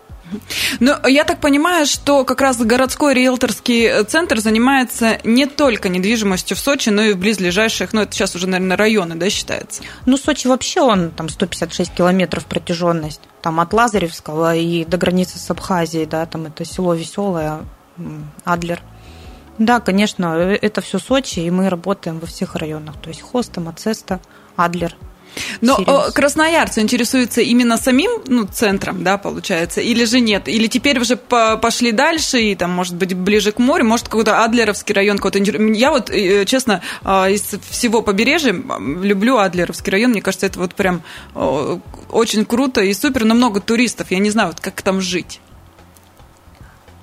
Но 0.79 0.97
я 1.05 1.25
так 1.25 1.41
понимаю, 1.41 1.85
что 1.85 2.23
как 2.23 2.39
раз 2.39 2.57
городской 2.59 3.13
риэлторский 3.13 4.05
центр 4.05 4.39
занимается 4.39 5.17
не 5.25 5.47
только 5.47 5.89
недвижимостью 5.89 6.55
в 6.55 6.61
Сочи, 6.61 6.87
но 6.87 7.01
и 7.01 7.11
в 7.11 7.17
близлежащих, 7.17 7.91
ну, 7.91 7.99
это 7.99 8.13
сейчас 8.13 8.33
уже, 8.33 8.47
наверное, 8.47 8.77
районы, 8.77 9.15
да, 9.15 9.29
считается? 9.29 9.83
Ну, 10.05 10.15
Сочи 10.15 10.47
вообще, 10.47 10.79
он 10.79 11.11
там 11.11 11.27
156 11.27 11.95
километров 11.95 12.45
протяженность, 12.45 13.19
там 13.41 13.59
от 13.59 13.73
Лазаревского 13.73 14.55
и 14.55 14.85
до 14.85 14.95
границы 14.95 15.37
с 15.37 15.51
Абхазией, 15.51 16.05
да, 16.05 16.25
там 16.27 16.45
это 16.45 16.63
село 16.63 16.93
Веселое, 16.93 17.65
Адлер. 18.45 18.81
Да, 19.57 19.81
конечно, 19.81 20.33
э, 20.37 20.57
это 20.61 20.79
все 20.79 20.97
Сочи, 20.97 21.39
и 21.41 21.51
мы 21.51 21.67
работаем 21.67 22.19
во 22.19 22.25
всех 22.25 22.55
районах, 22.55 22.95
то 23.01 23.09
есть 23.09 23.21
Хоста, 23.21 23.59
Мацеста, 23.59 24.21
Адлер– 24.55 24.95
но 25.61 25.77
Серьез. 25.77 26.13
красноярцы 26.13 26.81
интересуются 26.81 27.41
именно 27.41 27.77
самим 27.77 28.11
ну, 28.27 28.45
центром, 28.45 29.03
да, 29.03 29.17
получается, 29.17 29.81
или 29.81 30.05
же 30.05 30.19
нет? 30.19 30.47
Или 30.47 30.67
теперь 30.67 30.99
уже 30.99 31.15
пошли 31.15 31.91
дальше 31.91 32.41
и 32.41 32.55
там, 32.55 32.71
может 32.71 32.95
быть, 32.95 33.13
ближе 33.13 33.51
к 33.51 33.59
морю, 33.59 33.85
может, 33.85 34.07
какой-то 34.07 34.43
Адлеровский 34.43 34.93
район 34.93 35.17
какой-то 35.17 35.39
Я 35.39 35.91
вот, 35.91 36.09
э, 36.09 36.45
честно, 36.45 36.81
а, 37.03 37.29
из 37.29 37.55
всего 37.69 38.01
побережья 38.01 38.53
люблю 38.53 39.37
Адлеровский 39.37 39.91
район, 39.91 40.11
мне 40.11 40.21
кажется, 40.21 40.45
это 40.45 40.59
вот 40.59 40.75
прям 40.75 41.01
очень 41.33 42.45
круто 42.45 42.81
и 42.81 42.93
супер, 42.93 43.25
но 43.25 43.35
много 43.35 43.61
туристов, 43.61 44.11
я 44.11 44.19
не 44.19 44.29
знаю, 44.29 44.49
вот 44.49 44.59
как 44.59 44.81
там 44.81 45.01
жить. 45.01 45.39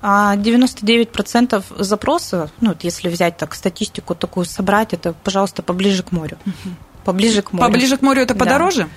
99% 0.01 1.63
а 1.77 1.83
запросов, 1.83 2.51
ну, 2.61 2.73
если 2.81 3.09
взять 3.09 3.37
так 3.37 3.53
статистику 3.53 4.15
такую 4.15 4.45
собрать, 4.45 4.93
это, 4.93 5.13
пожалуйста, 5.13 5.61
поближе 5.61 6.03
к 6.03 6.13
морю. 6.13 6.37
Uh-huh 6.45 6.88
поближе 7.03 7.41
к 7.41 7.53
морю. 7.53 7.65
Поближе 7.65 7.97
к 7.97 8.01
морю 8.01 8.21
это 8.21 8.35
подороже? 8.35 8.83
Да. 8.83 8.89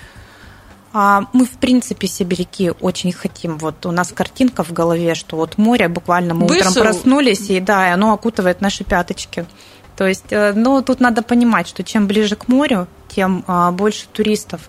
Мы, 1.33 1.47
в 1.47 1.57
принципе, 1.59 2.07
сибиряки 2.07 2.73
очень 2.81 3.13
хотим. 3.13 3.57
Вот 3.57 3.87
у 3.87 3.93
нас 3.93 4.13
картинка 4.13 4.63
в 4.63 4.73
голове, 4.73 5.15
что 5.15 5.37
вот 5.37 5.57
море, 5.57 5.89
буквально 5.89 6.35
мы 6.35 6.47
Вышел. 6.47 6.71
утром 6.71 6.85
проснулись, 6.85 7.49
и 7.49 7.61
да, 7.61 7.89
и 7.89 7.93
оно 7.93 8.13
окутывает 8.13 8.61
наши 8.61 8.85
пяточки. 8.85 9.47
То 9.97 10.07
есть, 10.07 10.27
э, 10.31 10.53
ну, 10.55 10.83
тут 10.83 11.01
надо 11.01 11.23
понимать, 11.23 11.67
что 11.67 11.83
чем 11.83 12.07
ближе 12.07 12.37
к 12.37 12.49
морю, 12.49 12.89
тем 13.09 13.45
а, 13.47 13.73
больше 13.73 14.07
туристов. 14.13 14.61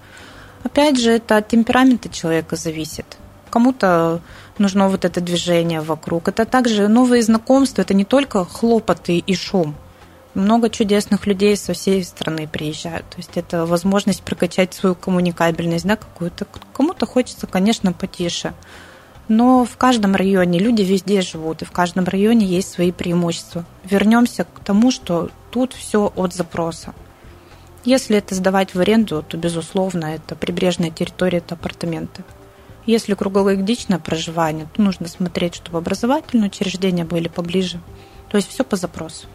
Опять 0.63 0.99
же, 0.99 1.11
это 1.11 1.37
от 1.37 1.49
темперамента 1.49 2.07
человека 2.07 2.55
зависит. 2.55 3.05
Кому-то 3.49 4.21
нужно 4.57 4.87
вот 4.87 5.05
это 5.05 5.19
движение 5.19 5.81
вокруг. 5.81 6.29
Это 6.29 6.45
также 6.45 6.87
новые 6.87 7.21
знакомства, 7.21 7.81
это 7.81 7.93
не 7.93 8.05
только 8.05 8.45
хлопоты 8.45 9.17
и 9.17 9.35
шум 9.35 9.75
много 10.35 10.69
чудесных 10.69 11.27
людей 11.27 11.55
со 11.55 11.73
всей 11.73 12.03
страны 12.03 12.47
приезжают. 12.47 13.07
То 13.09 13.17
есть 13.17 13.31
это 13.35 13.65
возможность 13.65 14.23
прокачать 14.23 14.73
свою 14.73 14.95
коммуникабельность, 14.95 15.85
да, 15.85 15.95
какую-то. 15.95 16.47
Кому-то 16.73 17.05
хочется, 17.05 17.47
конечно, 17.47 17.93
потише. 17.93 18.53
Но 19.27 19.65
в 19.65 19.77
каждом 19.77 20.15
районе 20.15 20.59
люди 20.59 20.81
везде 20.81 21.21
живут, 21.21 21.61
и 21.61 21.65
в 21.65 21.71
каждом 21.71 22.05
районе 22.05 22.45
есть 22.45 22.71
свои 22.71 22.91
преимущества. 22.91 23.65
Вернемся 23.83 24.43
к 24.43 24.59
тому, 24.63 24.91
что 24.91 25.29
тут 25.49 25.73
все 25.73 26.11
от 26.15 26.33
запроса. 26.33 26.93
Если 27.85 28.17
это 28.17 28.35
сдавать 28.35 28.75
в 28.75 28.79
аренду, 28.79 29.23
то, 29.27 29.37
безусловно, 29.37 30.05
это 30.05 30.35
прибрежная 30.35 30.89
территория, 30.89 31.39
это 31.39 31.55
апартаменты. 31.55 32.23
Если 32.85 33.13
круглогодичное 33.13 33.99
проживание, 33.99 34.67
то 34.73 34.81
нужно 34.81 35.07
смотреть, 35.07 35.55
чтобы 35.55 35.77
образовательные 35.77 36.49
учреждения 36.49 37.05
были 37.05 37.29
поближе. 37.29 37.79
То 38.33 38.37
есть 38.37 38.49
все 38.49 38.63
по 38.63 38.75
запросу. 38.77 39.27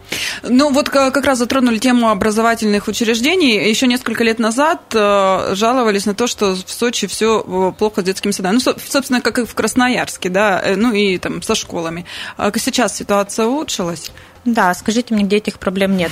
Ну 0.43 0.73
вот 0.73 0.89
как 0.89 1.23
раз 1.23 1.37
затронули 1.37 1.77
тему 1.77 2.09
образовательных 2.09 2.89
учреждений. 2.89 3.69
Еще 3.69 3.87
несколько 3.87 4.25
лет 4.25 4.39
назад 4.39 4.81
э, 4.93 5.55
жаловались 5.55 6.05
на 6.05 6.13
то, 6.13 6.27
что 6.27 6.53
в 6.53 6.69
Сочи 6.69 7.07
все 7.07 7.39
э, 7.39 7.71
плохо 7.79 8.01
с 8.01 8.03
детскими 8.03 8.33
садами. 8.33 8.55
Ну, 8.55 8.73
собственно, 8.89 9.21
как 9.21 9.39
и 9.39 9.45
в 9.45 9.55
Красноярске, 9.55 10.27
да, 10.27 10.61
э, 10.61 10.75
ну 10.75 10.91
и 10.91 11.17
там 11.17 11.41
со 11.41 11.55
школами. 11.55 12.05
А 12.35 12.51
сейчас 12.59 12.93
ситуация 12.97 13.45
улучшилась? 13.45 14.11
Да, 14.43 14.73
скажите 14.73 15.13
мне, 15.13 15.23
где 15.23 15.37
этих 15.37 15.59
проблем 15.59 15.95
нет? 15.95 16.11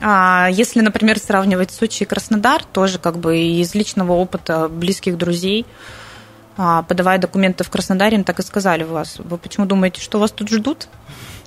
А 0.00 0.48
если, 0.52 0.82
например, 0.82 1.18
сравнивать 1.18 1.72
Сочи 1.72 2.04
и 2.04 2.06
Краснодар, 2.06 2.62
тоже 2.62 3.00
как 3.00 3.18
бы 3.18 3.36
из 3.36 3.74
личного 3.74 4.12
опыта 4.12 4.68
близких 4.68 5.16
друзей, 5.16 5.66
а, 6.56 6.84
подавая 6.84 7.18
документы 7.18 7.64
в 7.64 7.70
Краснодаре, 7.70 8.16
им 8.16 8.22
так 8.22 8.38
и 8.38 8.42
сказали 8.44 8.84
вас. 8.84 9.16
Вы 9.18 9.38
почему 9.38 9.66
думаете, 9.66 10.00
что 10.00 10.20
вас 10.20 10.30
тут 10.30 10.48
ждут? 10.50 10.86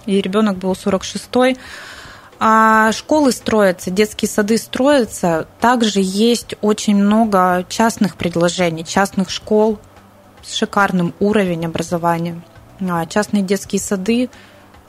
И 0.09 0.21
ребенок 0.21 0.57
был 0.57 0.71
46-й. 0.73 1.57
А 2.41 2.91
школы 2.93 3.31
строятся, 3.31 3.91
детские 3.91 4.29
сады 4.29 4.57
строятся. 4.57 5.47
Также 5.59 5.99
есть 6.01 6.55
очень 6.61 6.95
много 6.95 7.65
частных 7.67 8.15
предложений, 8.15 8.85
частных 8.85 9.29
школ 9.29 9.77
с 10.41 10.53
шикарным 10.53 11.13
уровнем 11.19 11.69
образования. 11.69 12.41
А 12.79 13.05
частные 13.05 13.43
детские 13.43 13.81
сады. 13.81 14.29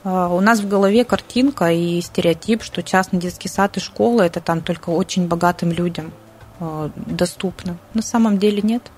А, 0.03 0.29
у 0.29 0.39
нас 0.39 0.61
в 0.61 0.67
голове 0.67 1.03
картинка 1.03 1.71
и 1.71 1.99
стереотип, 1.99 2.63
что 2.63 2.83
частный 2.83 3.19
детский 3.19 3.49
сад 3.49 3.75
и 3.75 3.81
школа 3.81 4.21
это 4.21 4.39
там 4.39 4.61
только 4.61 4.89
очень 4.89 5.27
богатым 5.27 5.71
людям 5.71 6.13
а, 6.61 6.89
доступно. 6.95 7.77
На 7.93 8.01
самом 8.01 8.37
деле 8.37 8.61
нет. 8.61 8.89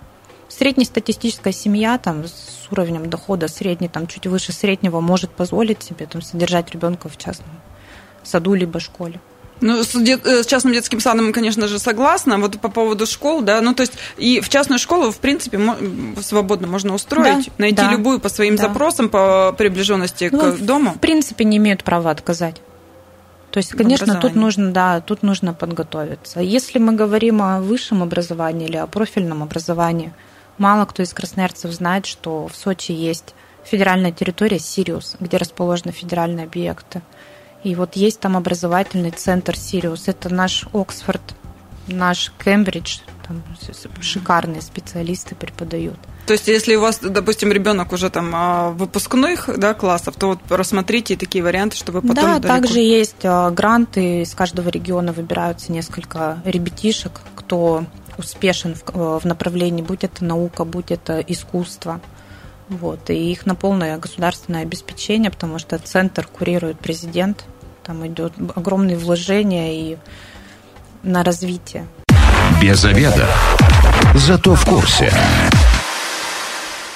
Среднестатистическая 0.57 1.51
семья 1.51 1.97
там 1.97 2.25
с 2.25 2.71
уровнем 2.71 3.09
дохода 3.09 3.47
средний, 3.47 3.87
там 3.87 4.07
чуть 4.07 4.27
выше 4.27 4.51
среднего 4.51 4.99
может 4.99 5.31
позволить 5.31 5.81
себе 5.81 6.05
там 6.05 6.21
содержать 6.21 6.71
ребенка 6.71 7.09
в 7.09 7.17
частном 7.17 7.49
саду 8.23 8.53
либо 8.53 8.79
школе. 8.79 9.19
Ну, 9.61 9.83
с, 9.83 9.93
дет, 9.93 10.25
э, 10.25 10.43
с 10.43 10.45
частным 10.45 10.73
детским 10.73 10.99
садом, 10.99 11.31
конечно 11.31 11.67
же, 11.67 11.79
согласна. 11.79 12.37
Вот 12.37 12.59
по 12.59 12.69
поводу 12.69 13.05
школ, 13.05 13.41
да, 13.41 13.61
ну, 13.61 13.73
то 13.73 13.81
есть 13.81 13.93
и 14.17 14.41
в 14.41 14.49
частную 14.49 14.77
школу, 14.77 15.11
в 15.11 15.17
принципе, 15.17 15.59
свободно 16.21 16.67
можно 16.67 16.93
устроить, 16.93 17.45
да, 17.45 17.53
найти 17.57 17.77
да, 17.77 17.91
любую 17.91 18.19
по 18.19 18.29
своим 18.29 18.55
да. 18.55 18.67
запросам, 18.67 19.09
по 19.09 19.55
приближенности 19.57 20.29
ну, 20.31 20.53
к 20.53 20.57
дому. 20.59 20.91
В 20.91 20.99
принципе, 20.99 21.45
не 21.45 21.57
имеют 21.57 21.83
права 21.83 22.11
отказать. 22.11 22.61
То 23.51 23.59
есть, 23.59 23.71
конечно, 23.71 24.15
тут 24.15 24.35
нужно, 24.35 24.71
да, 24.71 24.99
тут 24.99 25.23
нужно 25.23 25.53
подготовиться. 25.53 26.39
Если 26.39 26.79
мы 26.79 26.93
говорим 26.93 27.41
о 27.41 27.61
высшем 27.61 28.03
образовании 28.03 28.67
или 28.67 28.77
о 28.77 28.87
профильном 28.87 29.43
образовании, 29.43 30.11
мало 30.57 30.85
кто 30.85 31.03
из 31.03 31.13
красноярцев 31.13 31.71
знает, 31.71 32.05
что 32.05 32.47
в 32.47 32.55
Сочи 32.55 32.91
есть 32.91 33.35
федеральная 33.63 34.11
территория 34.11 34.59
Сириус, 34.59 35.15
где 35.19 35.37
расположены 35.37 35.91
федеральные 35.91 36.45
объекты. 36.45 37.01
И 37.63 37.75
вот 37.75 37.95
есть 37.95 38.19
там 38.19 38.35
образовательный 38.35 39.11
центр 39.11 39.57
Сириус. 39.57 40.07
Это 40.07 40.33
наш 40.33 40.65
Оксфорд, 40.73 41.21
наш 41.87 42.31
Кембридж. 42.43 42.99
Там 43.25 43.41
шикарные 44.01 44.61
специалисты 44.61 45.33
преподают. 45.33 45.97
То 46.25 46.33
есть, 46.33 46.47
если 46.47 46.75
у 46.75 46.81
вас, 46.81 46.99
допустим, 46.99 47.51
ребенок 47.51 47.93
уже 47.93 48.09
там 48.09 48.31
а, 48.33 48.69
выпускных 48.71 49.49
да, 49.57 49.73
классов, 49.73 50.15
то 50.17 50.27
вот 50.27 50.39
рассмотрите 50.49 51.15
такие 51.15 51.43
варианты, 51.43 51.77
чтобы 51.77 52.01
потом. 52.01 52.15
Да, 52.15 52.39
далеко... 52.39 52.47
также 52.47 52.79
есть 52.79 53.23
а, 53.23 53.49
гранты, 53.49 54.21
из 54.21 54.33
каждого 54.33 54.69
региона 54.69 55.13
выбираются 55.13 55.71
несколько 55.71 56.41
ребятишек, 56.45 57.21
кто 57.35 57.85
успешен 58.17 58.75
в, 58.75 59.19
в 59.19 59.25
направлении, 59.25 59.81
будь 59.81 60.03
это 60.03 60.23
наука, 60.23 60.65
будь 60.65 60.91
это 60.91 61.19
искусство. 61.19 61.99
Вот, 62.69 63.09
и 63.09 63.31
их 63.31 63.45
на 63.45 63.55
полное 63.55 63.97
государственное 63.97 64.61
обеспечение, 64.63 65.29
потому 65.29 65.59
что 65.59 65.77
центр 65.77 66.25
курирует 66.25 66.79
президент, 66.79 67.43
там 67.83 68.07
идет 68.07 68.33
огромные 68.55 68.97
вложения 68.97 69.73
и 69.73 69.97
на 71.03 71.23
развитие. 71.23 71.85
Без 72.61 72.85
обеда. 72.85 73.27
Зато 74.15 74.55
в 74.55 74.65
курсе. 74.65 75.11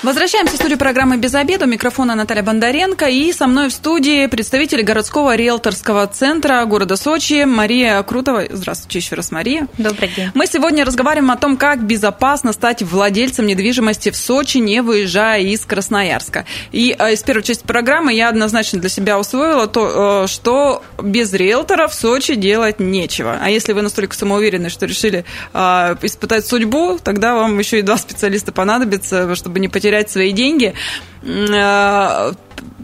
Возвращаемся 0.04 0.54
в 0.54 0.58
студию 0.58 0.78
программы 0.78 1.18
«Без 1.18 1.34
обеда». 1.34 1.66
У 1.66 1.68
микрофона 1.68 2.14
Наталья 2.14 2.44
Бондаренко. 2.44 3.08
И 3.08 3.34
со 3.34 3.48
мной 3.48 3.70
в 3.70 3.74
студии 3.74 4.28
представитель 4.28 4.84
городского 4.84 5.36
риэлторского 5.36 6.06
центра 6.06 6.64
города 6.66 6.96
Сочи 6.96 7.46
Мария 7.46 8.04
Крутова. 8.04 8.44
Здравствуйте 8.48 9.00
еще 9.00 9.16
раз, 9.16 9.32
Мария. 9.32 9.68
Добрый 9.80 10.12
день. 10.16 10.30
Мы 10.36 10.46
сегодня 10.46 10.86
разговариваем 10.86 11.32
о 11.32 11.36
том, 11.36 11.58
как 11.58 11.84
безопасно 11.84 12.54
стать 12.54 12.84
владельцем 12.84 13.48
недвижимости 13.48 14.12
в 14.12 14.18
Сочи, 14.18 14.60
не 14.60 14.84
выезжая 14.84 15.42
из 15.42 15.66
Красноярска. 15.66 16.46
И 16.72 16.96
э, 16.98 17.14
из 17.14 17.24
первой 17.24 17.42
части 17.42 17.66
программы 17.66 18.14
я 18.14 18.30
однозначно 18.30 18.80
для 18.80 18.90
себя 18.90 19.18
усвоила 19.18 19.66
то, 19.66 20.26
э, 20.26 20.28
что 20.28 20.84
без 21.02 21.34
риэлтора 21.34 21.88
в 21.88 21.96
Сочи 21.96 22.36
делать 22.36 22.80
нечего. 22.80 23.40
А 23.42 23.50
если 23.50 23.74
вы 23.74 23.82
настолько 23.82 24.16
самоуверены, 24.16 24.70
что 24.70 24.86
решили 24.86 25.26
э, 25.54 25.96
испытать 26.04 26.46
судьбу, 26.46 27.00
тогда 27.04 27.34
вам 27.34 27.58
еще 27.58 27.80
и 27.80 27.82
два 27.82 27.98
специалиста 27.98 28.52
понадобится, 28.52 29.34
чтобы 29.34 29.60
не 29.60 29.68
потерять 29.68 29.87
потерять 29.88 30.10
свои 30.10 30.32
деньги. 30.32 30.74
Э, 31.24 32.34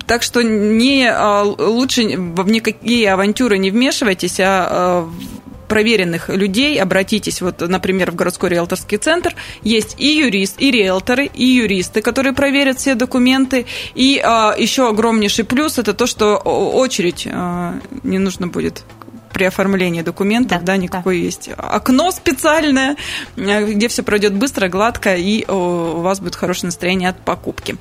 так 0.08 0.24
что 0.24 0.42
не, 0.42 1.06
э, 1.06 1.42
лучше 1.44 2.04
в 2.18 2.50
никакие 2.50 3.12
авантюры 3.12 3.58
не 3.58 3.72
вмешивайтесь, 3.72 4.40
а 4.40 5.06
э, 5.06 5.66
проверенных 5.68 6.30
людей, 6.30 6.82
обратитесь, 6.82 7.42
вот, 7.42 7.62
например, 7.62 8.12
в 8.12 8.16
городской 8.16 8.50
риэлторский 8.50 8.98
центр, 8.98 9.36
есть 9.64 9.96
и 9.98 10.08
юрист, 10.08 10.62
и 10.62 10.72
риэлторы, 10.72 11.26
и 11.26 11.46
юристы, 11.46 12.02
которые 12.02 12.34
проверят 12.34 12.78
все 12.80 12.96
документы, 12.96 13.66
и 13.96 14.22
а, 14.24 14.56
еще 14.56 14.88
огромнейший 14.88 15.46
плюс 15.46 15.80
это 15.80 15.94
то, 15.94 16.06
что 16.06 16.38
очередь 16.38 17.28
а, 17.32 17.74
не 18.04 18.20
нужно 18.20 18.48
будет 18.48 18.84
при 19.44 19.48
оформлении 19.48 20.02
документов, 20.02 20.60
да, 20.60 20.74
да 20.74 20.78
никакое 20.78 21.18
да. 21.18 21.22
есть 21.22 21.50
окно 21.58 22.12
специальное, 22.12 22.96
э, 23.36 23.74
где 23.74 23.90
все 23.90 24.02
пройдет 24.02 24.34
быстро, 24.34 24.70
гладко, 24.70 25.16
и 25.16 25.46
у 25.52 26.00
вас 26.00 26.22
будет 26.22 26.36
хорошее 26.36 26.68
настроение 26.68 27.10
от 27.10 27.20
покупки. 27.20 27.76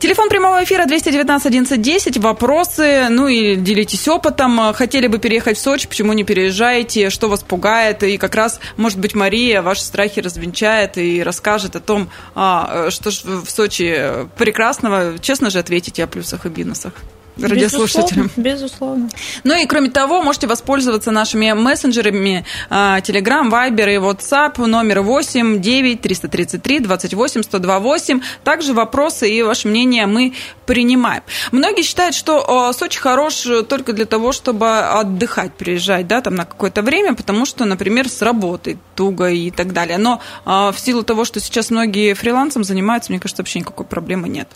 Телефон 0.00 0.28
прямого 0.28 0.64
эфира 0.64 0.86
219 0.86 1.46
1110. 1.46 2.16
Вопросы, 2.18 3.06
ну 3.08 3.28
и 3.28 3.54
делитесь 3.54 4.08
опытом. 4.08 4.72
Хотели 4.72 5.06
бы 5.06 5.18
переехать 5.18 5.58
в 5.58 5.60
Сочи, 5.60 5.86
почему 5.86 6.12
не 6.12 6.24
переезжаете, 6.24 7.10
что 7.10 7.28
вас 7.28 7.44
пугает? 7.44 8.02
И 8.02 8.16
как 8.16 8.34
раз, 8.34 8.58
может 8.76 8.98
быть, 8.98 9.14
Мария 9.14 9.62
ваши 9.62 9.82
страхи 9.82 10.18
развенчает 10.18 10.98
и 10.98 11.22
расскажет 11.22 11.76
о 11.76 11.80
том, 11.80 12.10
а, 12.34 12.90
что 12.90 13.10
в 13.10 13.48
Сочи 13.48 14.26
прекрасного. 14.36 15.18
Честно 15.20 15.50
же 15.50 15.60
ответите 15.60 16.02
о 16.02 16.08
плюсах 16.08 16.46
и 16.46 16.48
минусах 16.48 16.94
радиослушателям. 17.42 18.30
Безусловно, 18.36 19.04
безусловно. 19.06 19.08
Ну 19.44 19.62
и 19.62 19.66
кроме 19.66 19.90
того, 19.90 20.22
можете 20.22 20.46
воспользоваться 20.46 21.10
нашими 21.10 21.52
мессенджерами 21.52 22.44
а, 22.68 23.00
Telegram, 23.00 23.50
Viber 23.50 23.94
и 23.94 23.98
WhatsApp 23.98 24.64
номер 24.66 25.00
8 25.00 25.60
9 25.60 26.00
333 26.00 26.80
28 26.80 27.42
128. 27.42 28.20
Также 28.44 28.74
вопросы 28.74 29.30
и 29.30 29.42
ваше 29.42 29.68
мнение 29.68 30.06
мы 30.06 30.34
принимаем. 30.66 31.22
Многие 31.52 31.82
считают, 31.82 32.14
что 32.14 32.72
Сочи 32.72 32.98
хорош 32.98 33.46
только 33.68 33.92
для 33.92 34.06
того, 34.06 34.32
чтобы 34.32 34.78
отдыхать, 34.78 35.54
приезжать, 35.54 36.06
да, 36.06 36.20
там 36.20 36.34
на 36.34 36.44
какое-то 36.44 36.82
время, 36.82 37.14
потому 37.14 37.46
что, 37.46 37.64
например, 37.64 38.08
с 38.08 38.22
работы 38.22 38.78
туго 38.94 39.30
и 39.30 39.50
так 39.50 39.72
далее. 39.72 39.98
Но 39.98 40.20
а, 40.44 40.72
в 40.72 40.78
силу 40.78 41.02
того, 41.02 41.24
что 41.24 41.40
сейчас 41.40 41.70
многие 41.70 42.14
фрилансом 42.14 42.64
занимаются, 42.64 43.12
мне 43.12 43.20
кажется, 43.20 43.42
вообще 43.42 43.60
никакой 43.60 43.86
проблемы 43.86 44.28
нет. 44.28 44.48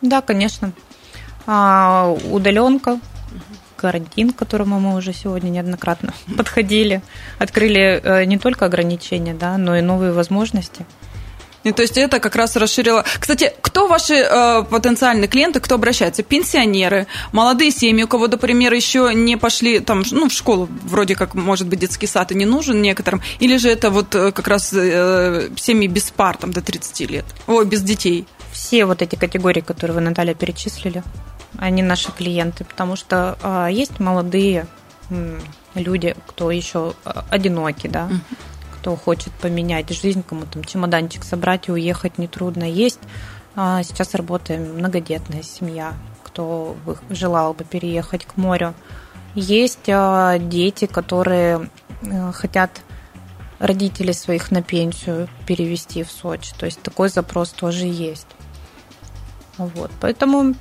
Да, 0.00 0.20
конечно. 0.20 0.72
А, 1.50 2.14
удаленка, 2.30 3.00
карантин, 3.76 4.32
к 4.32 4.36
которому 4.36 4.78
мы 4.80 4.96
уже 4.96 5.14
сегодня 5.14 5.48
неоднократно 5.48 6.12
подходили, 6.36 7.00
открыли 7.38 8.02
э, 8.04 8.24
не 8.24 8.36
только 8.36 8.66
ограничения, 8.66 9.32
да, 9.32 9.56
но 9.56 9.74
и 9.74 9.80
новые 9.80 10.12
возможности. 10.12 10.84
И, 11.64 11.72
то 11.72 11.80
есть 11.80 11.96
это 11.96 12.20
как 12.20 12.36
раз 12.36 12.54
расширило. 12.56 13.02
Кстати, 13.18 13.50
кто 13.62 13.88
ваши 13.88 14.14
э, 14.14 14.64
потенциальные 14.68 15.26
клиенты, 15.26 15.60
кто 15.60 15.76
обращается? 15.76 16.22
Пенсионеры, 16.22 17.06
молодые 17.32 17.70
семьи, 17.70 18.04
у 18.04 18.08
кого, 18.08 18.26
например, 18.26 18.74
еще 18.74 19.12
не 19.14 19.38
пошли 19.38 19.80
там, 19.80 20.02
ну, 20.10 20.28
в 20.28 20.32
школу, 20.34 20.68
вроде 20.84 21.16
как, 21.16 21.34
может 21.34 21.66
быть, 21.66 21.78
детский 21.78 22.06
сад 22.06 22.30
и 22.30 22.34
не 22.34 22.44
нужен 22.44 22.82
некоторым, 22.82 23.22
или 23.40 23.56
же 23.56 23.70
это 23.70 23.88
вот 23.88 24.14
э, 24.14 24.32
как 24.32 24.48
раз 24.48 24.74
э, 24.74 25.48
семьи 25.56 25.88
без 25.88 26.10
пар, 26.10 26.36
там, 26.36 26.52
до 26.52 26.60
30 26.60 27.10
лет, 27.10 27.24
ой, 27.46 27.64
без 27.64 27.80
детей? 27.80 28.26
Все 28.52 28.84
вот 28.84 29.00
эти 29.00 29.16
категории, 29.16 29.62
которые 29.62 29.94
вы, 29.94 30.00
Наталья, 30.02 30.34
перечислили, 30.34 31.02
они 31.56 31.82
наши 31.82 32.12
клиенты, 32.12 32.64
потому 32.64 32.96
что 32.96 33.38
а, 33.42 33.68
есть 33.68 34.00
молодые 34.00 34.66
люди, 35.74 36.14
кто 36.26 36.50
еще 36.50 36.94
а, 37.04 37.24
одиноки, 37.30 37.86
да, 37.86 38.08
кто 38.74 38.94
хочет 38.96 39.32
поменять 39.34 39.88
жизнь, 39.90 40.22
кому 40.22 40.44
там 40.44 40.62
чемоданчик 40.64 41.24
собрать 41.24 41.68
и 41.68 41.72
уехать 41.72 42.18
нетрудно. 42.18 42.64
Есть 42.64 43.00
а, 43.56 43.82
сейчас 43.82 44.14
работаем 44.14 44.76
многодетная 44.76 45.42
семья, 45.42 45.94
кто 46.22 46.76
желал 47.10 47.54
бы 47.54 47.64
переехать 47.64 48.26
к 48.26 48.36
морю. 48.36 48.74
Есть 49.34 49.84
дети, 49.86 50.86
которые 50.86 51.68
хотят 52.32 52.80
родителей 53.58 54.12
своих 54.12 54.50
на 54.50 54.62
пенсию 54.62 55.28
перевести 55.46 56.02
в 56.02 56.10
Сочи. 56.10 56.52
То 56.58 56.66
есть 56.66 56.80
такой 56.80 57.08
запрос 57.08 57.50
тоже 57.50 57.86
есть. 57.86 58.26
Вот. 59.58 59.90
Поэтому 60.00 60.54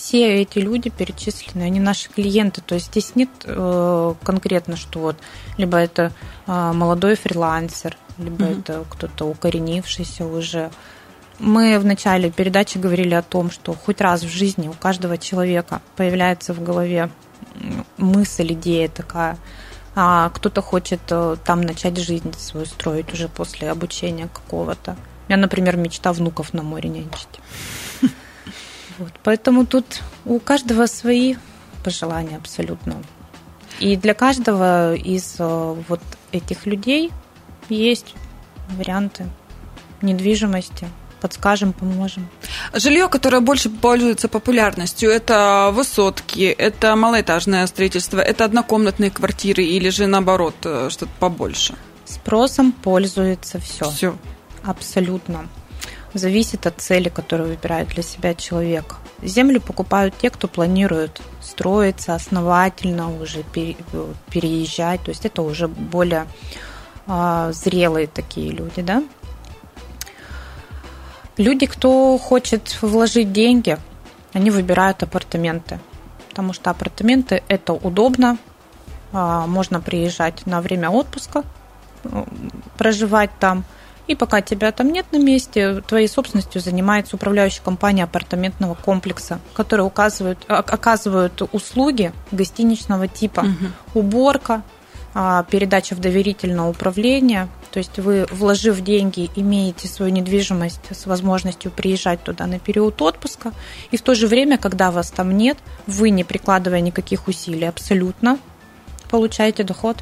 все 0.00 0.40
эти 0.40 0.58
люди 0.58 0.88
перечислены, 0.88 1.64
они 1.64 1.78
наши 1.78 2.08
клиенты. 2.08 2.62
То 2.62 2.74
есть 2.74 2.86
здесь 2.86 3.14
нет 3.16 3.28
э, 3.44 4.14
конкретно, 4.24 4.76
что 4.76 5.00
вот 5.00 5.16
либо 5.58 5.76
это 5.76 6.10
э, 6.46 6.72
молодой 6.72 7.16
фрилансер, 7.16 7.96
либо 8.16 8.44
mm-hmm. 8.44 8.60
это 8.60 8.84
кто-то 8.88 9.26
укоренившийся 9.26 10.24
уже. 10.24 10.70
Мы 11.38 11.78
в 11.78 11.84
начале 11.84 12.30
передачи 12.30 12.78
говорили 12.78 13.14
о 13.14 13.22
том, 13.22 13.50
что 13.50 13.74
хоть 13.74 14.00
раз 14.00 14.22
в 14.22 14.28
жизни 14.28 14.68
у 14.68 14.72
каждого 14.72 15.18
человека 15.18 15.82
появляется 15.96 16.54
в 16.54 16.62
голове 16.62 17.10
мысль, 17.98 18.52
идея 18.54 18.88
такая, 18.88 19.36
а 19.94 20.30
кто-то 20.30 20.62
хочет 20.62 21.00
э, 21.10 21.36
там 21.44 21.60
начать 21.60 21.98
жизнь 21.98 22.32
свою 22.38 22.64
строить 22.64 23.12
уже 23.12 23.28
после 23.28 23.70
обучения 23.70 24.28
какого-то. 24.32 24.96
Я, 25.28 25.36
например, 25.36 25.76
мечта 25.76 26.12
внуков 26.14 26.54
на 26.54 26.62
море 26.62 26.88
нянчить. 26.88 27.40
Вот, 28.98 29.12
поэтому 29.22 29.66
тут 29.66 30.02
у 30.24 30.38
каждого 30.38 30.86
свои 30.86 31.36
пожелания 31.84 32.36
абсолютно. 32.36 32.96
И 33.78 33.96
для 33.96 34.14
каждого 34.14 34.94
из 34.94 35.36
э, 35.38 35.76
вот 35.88 36.00
этих 36.32 36.66
людей 36.66 37.10
есть 37.68 38.14
варианты 38.76 39.26
недвижимости. 40.02 40.86
Подскажем, 41.20 41.74
поможем. 41.74 42.28
Жилье, 42.72 43.08
которое 43.08 43.40
больше 43.40 43.68
пользуется 43.68 44.28
популярностью, 44.28 45.10
это 45.10 45.70
высотки, 45.72 46.44
это 46.44 46.96
малоэтажное 46.96 47.66
строительство, 47.66 48.20
это 48.20 48.46
однокомнатные 48.46 49.10
квартиры 49.10 49.62
или 49.62 49.90
же 49.90 50.06
наоборот 50.06 50.54
э, 50.64 50.88
что-то 50.90 51.12
побольше? 51.18 51.74
Спросом 52.06 52.72
пользуется 52.72 53.60
все. 53.60 53.90
Все. 53.90 54.16
Абсолютно. 54.62 55.48
Зависит 56.12 56.66
от 56.66 56.80
цели, 56.80 57.08
которую 57.08 57.50
выбирает 57.50 57.88
для 57.88 58.02
себя 58.02 58.34
человек. 58.34 58.96
Землю 59.22 59.60
покупают 59.60 60.14
те, 60.18 60.30
кто 60.30 60.48
планирует 60.48 61.20
строиться 61.40 62.14
основательно, 62.14 63.14
уже 63.14 63.44
переезжать. 63.44 65.02
То 65.02 65.10
есть 65.10 65.24
это 65.24 65.42
уже 65.42 65.68
более 65.68 66.26
а, 67.06 67.52
зрелые 67.52 68.06
такие 68.06 68.50
люди, 68.50 68.82
да? 68.82 69.04
Люди, 71.36 71.66
кто 71.66 72.18
хочет 72.18 72.82
вложить 72.82 73.32
деньги, 73.32 73.78
они 74.32 74.50
выбирают 74.50 75.02
апартаменты, 75.02 75.80
потому 76.28 76.52
что 76.52 76.70
апартаменты 76.70 77.42
это 77.48 77.72
удобно, 77.72 78.36
а, 79.12 79.46
можно 79.46 79.80
приезжать 79.80 80.44
на 80.46 80.60
время 80.60 80.90
отпуска, 80.90 81.44
проживать 82.76 83.30
там, 83.38 83.64
и 84.10 84.16
пока 84.16 84.40
тебя 84.40 84.72
там 84.72 84.92
нет 84.92 85.06
на 85.12 85.18
месте, 85.18 85.82
твоей 85.86 86.08
собственностью 86.08 86.60
занимается 86.60 87.14
управляющая 87.14 87.62
компания 87.62 88.02
апартаментного 88.02 88.74
комплекса, 88.74 89.38
которая 89.54 89.86
указывает, 89.86 90.38
оказывают 90.48 91.40
услуги 91.52 92.12
гостиничного 92.32 93.06
типа. 93.06 93.42
Угу. 93.42 94.00
Уборка, 94.00 94.64
а, 95.14 95.44
передача 95.44 95.94
в 95.94 96.00
доверительное 96.00 96.64
управление. 96.64 97.46
То 97.70 97.78
есть 97.78 98.00
вы, 98.00 98.26
вложив 98.32 98.80
деньги, 98.80 99.30
имеете 99.36 99.86
свою 99.86 100.10
недвижимость 100.10 100.90
с 100.90 101.06
возможностью 101.06 101.70
приезжать 101.70 102.20
туда 102.24 102.48
на 102.48 102.58
период 102.58 103.00
отпуска. 103.00 103.52
И 103.92 103.96
в 103.96 104.02
то 104.02 104.16
же 104.16 104.26
время, 104.26 104.58
когда 104.58 104.90
вас 104.90 105.12
там 105.12 105.36
нет, 105.36 105.56
вы, 105.86 106.10
не 106.10 106.24
прикладывая 106.24 106.80
никаких 106.80 107.28
усилий 107.28 107.68
абсолютно, 107.68 108.38
получаете 109.08 109.62
доход. 109.62 109.98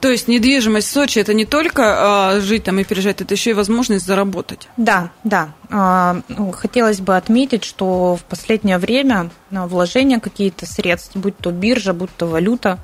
То 0.00 0.08
есть 0.10 0.28
недвижимость 0.28 0.88
в 0.88 0.92
Сочи 0.92 1.18
это 1.18 1.34
не 1.34 1.44
только 1.44 2.34
э, 2.36 2.40
жить 2.40 2.64
там 2.64 2.78
и 2.78 2.84
переезжать, 2.84 3.20
это 3.20 3.34
еще 3.34 3.50
и 3.50 3.54
возможность 3.54 4.06
заработать. 4.06 4.68
Да, 4.76 5.10
да. 5.24 5.52
Э, 5.70 6.20
хотелось 6.52 7.00
бы 7.00 7.16
отметить, 7.16 7.64
что 7.64 8.16
в 8.16 8.24
последнее 8.24 8.78
время 8.78 9.30
вложения 9.50 10.20
какие-то 10.20 10.66
средств, 10.66 11.16
будь 11.16 11.36
то 11.38 11.50
биржа, 11.50 11.92
будь 11.92 12.14
то 12.16 12.26
валюта, 12.26 12.78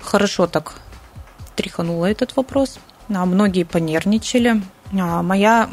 хорошо 0.00 0.46
так 0.46 0.74
тряханула 1.56 2.06
этот 2.06 2.36
вопрос. 2.36 2.78
А 3.08 3.24
многие 3.24 3.64
понервничали. 3.64 4.62
А 4.92 5.22
моя 5.22 5.70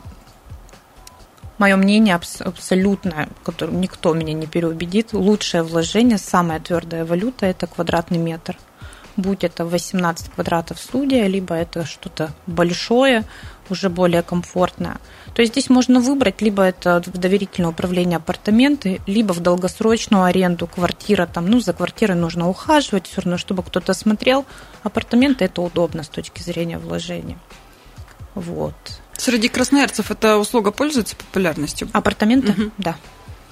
мое 1.57 1.75
мнение 1.75 2.19
абсолютно, 2.39 3.29
которым 3.43 3.79
никто 3.79 4.13
меня 4.13 4.33
не 4.33 4.47
переубедит, 4.47 5.13
лучшее 5.13 5.63
вложение, 5.63 6.17
самая 6.17 6.59
твердая 6.59 7.05
валюта– 7.05 7.45
это 7.47 7.67
квадратный 7.67 8.17
метр. 8.17 8.57
Будь 9.17 9.43
это 9.43 9.65
18 9.65 10.31
квадратов 10.31 10.79
студия, 10.79 11.27
либо 11.27 11.55
это 11.55 11.85
что-то 11.85 12.33
большое, 12.47 13.23
уже 13.69 13.89
более 13.89 14.21
комфортное– 14.21 14.97
то 15.35 15.41
есть 15.41 15.51
здесь 15.51 15.69
можно 15.69 15.99
выбрать 15.99 16.41
либо 16.41 16.63
это 16.63 17.03
в 17.05 17.17
доверительное 17.17 17.71
управление 17.71 18.17
апартаменты, 18.17 19.01
либо 19.05 19.33
в 19.33 19.41
долгосрочную 19.41 20.23
аренду 20.23 20.65
квартира. 20.65 21.25
Там, 21.25 21.47
ну, 21.47 21.59
за 21.59 21.73
квартирой 21.73 22.15
нужно 22.15 22.47
ухаживать 22.47 23.07
все 23.07 23.19
равно, 23.19 23.37
чтобы 23.37 23.61
кто-то 23.61 23.93
смотрел. 23.93 24.45
Апартаменты 24.83 25.43
это 25.43 25.61
удобно 25.61 26.03
с 26.03 26.07
точки 26.07 26.41
зрения 26.41 26.77
вложения. 26.77 27.37
Вот. 28.33 28.75
Среди 29.17 29.49
красноярцев 29.49 30.09
эта 30.09 30.37
услуга 30.37 30.71
пользуется 30.71 31.17
популярностью? 31.17 31.89
Апартаменты? 31.91 32.53
Угу. 32.53 32.71
Да. 32.77 32.95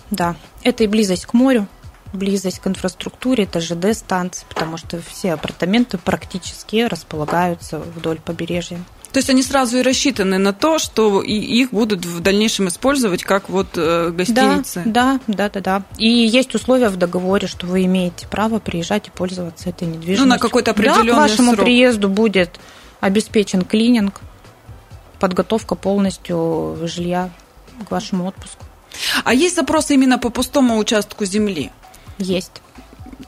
Да. 0.09 0.35
Это 0.63 0.85
и 0.85 0.87
близость 0.87 1.25
к 1.25 1.33
морю, 1.33 1.67
близость 2.13 2.59
к 2.59 2.67
инфраструктуре, 2.67 3.43
это 3.43 3.59
ЖД-станции, 3.59 4.45
потому 4.47 4.77
что 4.77 5.01
все 5.01 5.33
апартаменты 5.33 5.97
практически 5.97 6.87
располагаются 6.87 7.79
вдоль 7.79 8.19
побережья. 8.19 8.79
То 9.13 9.19
есть 9.19 9.29
они 9.29 9.43
сразу 9.43 9.77
и 9.77 9.83
рассчитаны 9.83 10.39
на 10.39 10.53
то, 10.53 10.79
что 10.79 11.21
их 11.21 11.69
будут 11.69 12.03
в 12.03 12.19
дальнейшем 12.21 12.67
использовать 12.67 13.23
как 13.23 13.47
вот 13.47 13.67
э, 13.75 14.09
гостиницы. 14.09 14.81
Да, 14.85 15.19
да, 15.27 15.49
да, 15.49 15.59
да. 15.59 15.83
И 15.99 16.07
есть 16.07 16.55
условия 16.55 16.89
в 16.89 16.97
договоре, 16.97 17.47
что 17.47 17.67
вы 17.67 17.85
имеете 17.85 18.27
право 18.27 18.57
приезжать 18.57 19.09
и 19.09 19.11
пользоваться 19.11 19.69
этой 19.69 19.87
недвижимостью. 19.87 20.25
Ну, 20.25 20.29
на 20.31 20.39
какой-то 20.39 20.71
определенный 20.71 21.11
да, 21.11 21.13
к 21.13 21.17
вашему 21.17 21.53
срок. 21.53 21.63
приезду 21.63 22.09
будет 22.09 22.59
обеспечен 23.01 23.61
клининг, 23.61 24.19
подготовка 25.19 25.75
полностью 25.75 26.79
жилья 26.81 27.29
к 27.87 27.91
вашему 27.91 28.25
отпуску. 28.25 28.65
А 29.23 29.35
есть 29.35 29.55
запросы 29.55 29.93
именно 29.93 30.17
по 30.17 30.31
пустому 30.31 30.77
участку 30.77 31.25
земли? 31.25 31.71
Есть. 32.17 32.61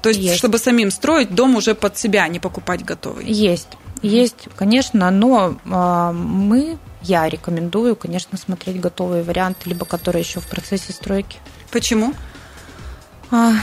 То 0.02 0.10
есть, 0.10 0.22
есть. 0.22 0.38
чтобы 0.38 0.60
самим 0.60 0.92
строить 0.92 1.34
дом 1.34 1.56
уже 1.56 1.76
под 1.76 1.98
себя, 1.98 2.24
а 2.24 2.28
не 2.28 2.40
покупать 2.40 2.84
готовый? 2.84 3.26
Есть. 3.26 3.70
Есть, 4.02 4.50
конечно, 4.56 5.10
но 5.10 5.58
а, 5.72 6.12
мы, 6.12 6.78
я 7.02 7.28
рекомендую, 7.28 7.96
конечно, 7.96 8.38
смотреть 8.38 8.80
готовые 8.80 9.24
варианты, 9.24 9.70
либо 9.70 9.86
которые 9.86 10.22
еще 10.22 10.40
в 10.40 10.48
процессе 10.48 10.94
стройки. 10.94 11.38
Почему? 11.72 12.14
А, 13.32 13.54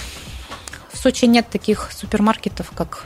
в 0.91 0.99
Сочи 0.99 1.27
нет 1.27 1.49
таких 1.49 1.91
супермаркетов, 1.93 2.73
как 2.75 3.05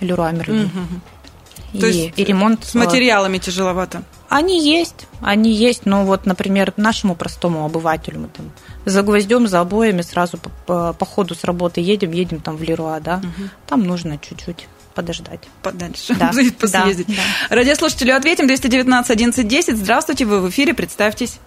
Леруа 0.00 0.32
Мерлин. 0.32 0.66
Угу. 0.66 1.80
То 1.80 1.86
есть 1.86 2.18
и 2.18 2.24
ремонт 2.24 2.64
с 2.64 2.74
материалами 2.74 3.38
тяжеловато. 3.38 4.02
Они 4.34 4.64
есть, 4.64 5.08
они 5.20 5.52
есть, 5.52 5.84
но 5.84 6.06
вот, 6.06 6.24
например, 6.24 6.72
нашему 6.78 7.14
простому 7.14 7.66
обывателю 7.66 8.20
мы 8.20 8.28
там 8.28 8.50
за 8.86 9.02
гвоздем, 9.02 9.46
за 9.46 9.60
обоями 9.60 10.00
сразу 10.00 10.38
по, 10.38 10.48
по, 10.66 10.92
по 10.94 11.04
ходу 11.04 11.34
с 11.34 11.44
работы 11.44 11.82
едем, 11.82 12.12
едем 12.12 12.40
там 12.40 12.56
в 12.56 12.62
Леруа, 12.62 12.98
да, 12.98 13.16
угу. 13.16 13.50
там 13.66 13.82
нужно 13.82 14.16
чуть-чуть 14.16 14.68
подождать. 14.94 15.40
Подальше. 15.62 16.14
Да. 16.14 16.32
Посъездить. 16.58 17.08
Да, 17.08 17.14
да. 17.50 17.56
Радиослушателю 17.56 18.16
ответим. 18.16 18.46
219 18.46 19.10
11 19.10 19.46
10. 19.46 19.76
Здравствуйте, 19.76 20.24
вы 20.24 20.40
в 20.40 20.48
эфире, 20.48 20.72
представьтесь. 20.72 21.38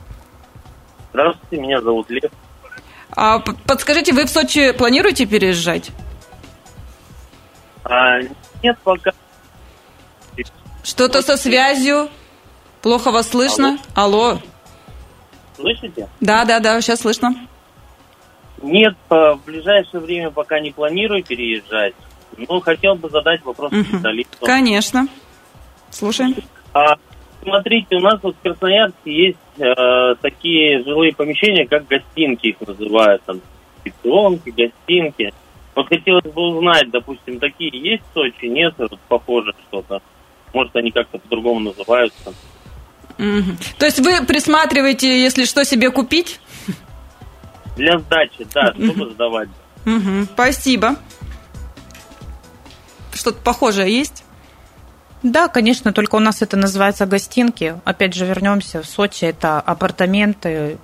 Здравствуйте, 1.09 1.57
меня 1.57 1.81
зовут 1.81 2.07
Лев. 2.11 2.31
А, 3.09 3.39
подскажите, 3.39 4.13
вы 4.13 4.25
в 4.25 4.29
Сочи 4.29 4.73
планируете 4.73 5.25
переезжать? 5.25 5.89
А, 7.83 8.19
нет, 8.61 8.77
пока. 8.83 9.11
Что-то 10.83 11.23
со 11.23 11.35
связью? 11.35 12.09
Плохо 12.85 13.09
вас 13.09 13.31
слышно? 13.31 13.79
Алло. 13.95 14.27
Алло. 14.27 14.39
Слышите? 15.55 16.07
Да, 16.19 16.45
да, 16.45 16.59
да, 16.59 16.79
сейчас 16.81 16.99
слышно. 16.99 17.33
Нет, 18.61 18.93
в 19.09 19.39
ближайшее 19.43 20.01
время 20.01 20.29
пока 20.29 20.59
не 20.59 20.69
планирую 20.69 21.23
переезжать. 21.23 21.95
Ну, 22.37 22.59
хотел 22.59 22.93
бы 22.93 23.09
задать 23.09 23.43
вопрос 23.43 23.73
угу. 23.73 23.81
специалисту. 23.85 24.37
Конечно. 24.45 25.07
Слушаем. 25.89 26.35
А, 26.73 26.97
смотрите, 27.41 27.95
у 27.95 28.01
нас 28.01 28.19
вот 28.21 28.35
в 28.35 28.41
Красноярске 28.43 29.29
есть 29.29 29.39
э, 29.57 30.13
такие 30.21 30.83
жилые 30.83 31.11
помещения, 31.15 31.65
как 31.65 31.87
гостинки 31.87 32.45
их 32.45 32.61
называют, 32.67 33.23
там, 33.23 33.41
пенсионки, 33.81 34.51
гостинки. 34.51 35.33
Вот 35.73 35.87
хотелось 35.87 36.31
бы 36.31 36.49
узнать, 36.49 36.91
допустим, 36.91 37.39
такие 37.39 37.71
есть 37.71 38.03
в 38.11 38.13
Сочи, 38.13 38.45
нет, 38.45 38.75
вот 38.77 38.99
похоже 39.07 39.55
что-то. 39.69 40.03
Может, 40.53 40.75
они 40.75 40.91
как-то 40.91 41.17
по-другому 41.17 41.61
называются. 41.61 42.31
Угу. 43.17 43.57
То 43.77 43.85
есть 43.85 43.99
вы 43.99 44.25
присматриваете, 44.25 45.21
если 45.21 45.45
что, 45.45 45.63
себе 45.63 45.91
купить? 45.91 46.39
Для 47.77 47.99
сдачи, 47.99 48.47
да, 48.53 48.73
чтобы 48.73 49.11
сдавать. 49.11 49.49
Угу. 49.85 50.27
Спасибо. 50.33 50.95
Что-то 53.13 53.41
похожее 53.41 53.97
есть? 53.97 54.23
Да, 55.23 55.47
конечно, 55.47 55.91
только 55.91 56.15
у 56.15 56.19
нас 56.19 56.41
это 56.41 56.55
называется 56.57 57.05
гостинки. 57.05 57.79
Опять 57.83 58.13
же, 58.13 58.25
вернемся 58.25 58.83
в 58.83 58.85
Сочи, 58.85 59.25
это 59.25 59.59
апартаменты, 59.59 60.77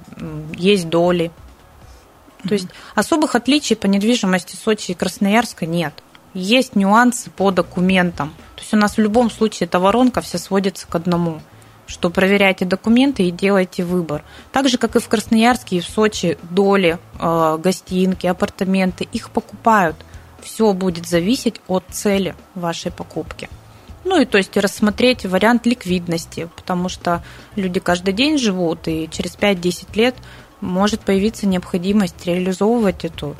есть 0.55 0.89
доли. 0.89 1.25
Mm-hmm. 1.25 2.47
То 2.47 2.53
есть 2.55 2.67
особых 2.95 3.35
отличий 3.35 3.75
по 3.75 3.85
недвижимости 3.85 4.55
Сочи 4.55 4.91
и 4.91 4.95
Красноярска 4.95 5.67
нет. 5.67 5.93
Есть 6.33 6.75
нюансы 6.75 7.29
по 7.29 7.51
документам. 7.51 8.33
То 8.55 8.61
есть 8.61 8.73
у 8.73 8.77
нас 8.77 8.97
в 8.97 8.99
любом 8.99 9.29
случае 9.29 9.67
эта 9.67 9.79
воронка 9.79 10.21
вся 10.21 10.39
сводится 10.39 10.87
к 10.87 10.95
одному 10.95 11.41
что 11.91 12.09
проверяйте 12.09 12.65
документы 12.65 13.23
и 13.23 13.31
делайте 13.31 13.83
выбор. 13.83 14.23
Так 14.51 14.69
же, 14.69 14.77
как 14.77 14.95
и 14.95 14.99
в 14.99 15.07
Красноярске 15.07 15.77
и 15.77 15.79
в 15.81 15.85
Сочи, 15.85 16.37
доли, 16.49 16.97
э, 17.19 17.57
гостинки, 17.61 18.27
апартаменты, 18.27 19.07
их 19.11 19.29
покупают– 19.29 19.97
все 20.41 20.73
будет 20.73 21.07
зависеть 21.07 21.61
от 21.67 21.85
цели 21.89 22.35
вашей 22.55 22.91
покупки. 22.91 23.49
Ну 24.03 24.19
и 24.19 24.25
то 24.25 24.37
есть 24.37 24.57
рассмотреть 24.57 25.25
вариант 25.25 25.65
ликвидности, 25.65 26.49
потому 26.55 26.89
что 26.89 27.23
люди 27.55 27.79
каждый 27.79 28.13
день 28.13 28.37
живут, 28.37 28.87
и 28.87 29.07
через 29.11 29.37
5-10 29.37 29.95
лет 29.95 30.15
может 30.59 31.01
появиться 31.01 31.47
необходимость 31.47 32.25
реализовывать 32.25 33.05
эту 33.05 33.35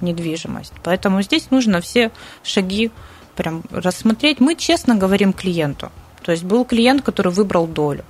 недвижимость. 0.00 0.72
Поэтому 0.82 1.22
здесь 1.22 1.50
нужно 1.50 1.80
все 1.80 2.10
шаги 2.42 2.90
прям 3.36 3.62
рассмотреть. 3.70 4.40
Мы 4.40 4.54
честно 4.56 4.96
говорим 4.96 5.32
клиенту. 5.32 5.90
То 6.24 6.32
есть 6.32 6.42
был 6.42 6.64
клиент, 6.64 7.02
который 7.02 7.32
выбрал 7.32 7.66
долю 7.66 8.04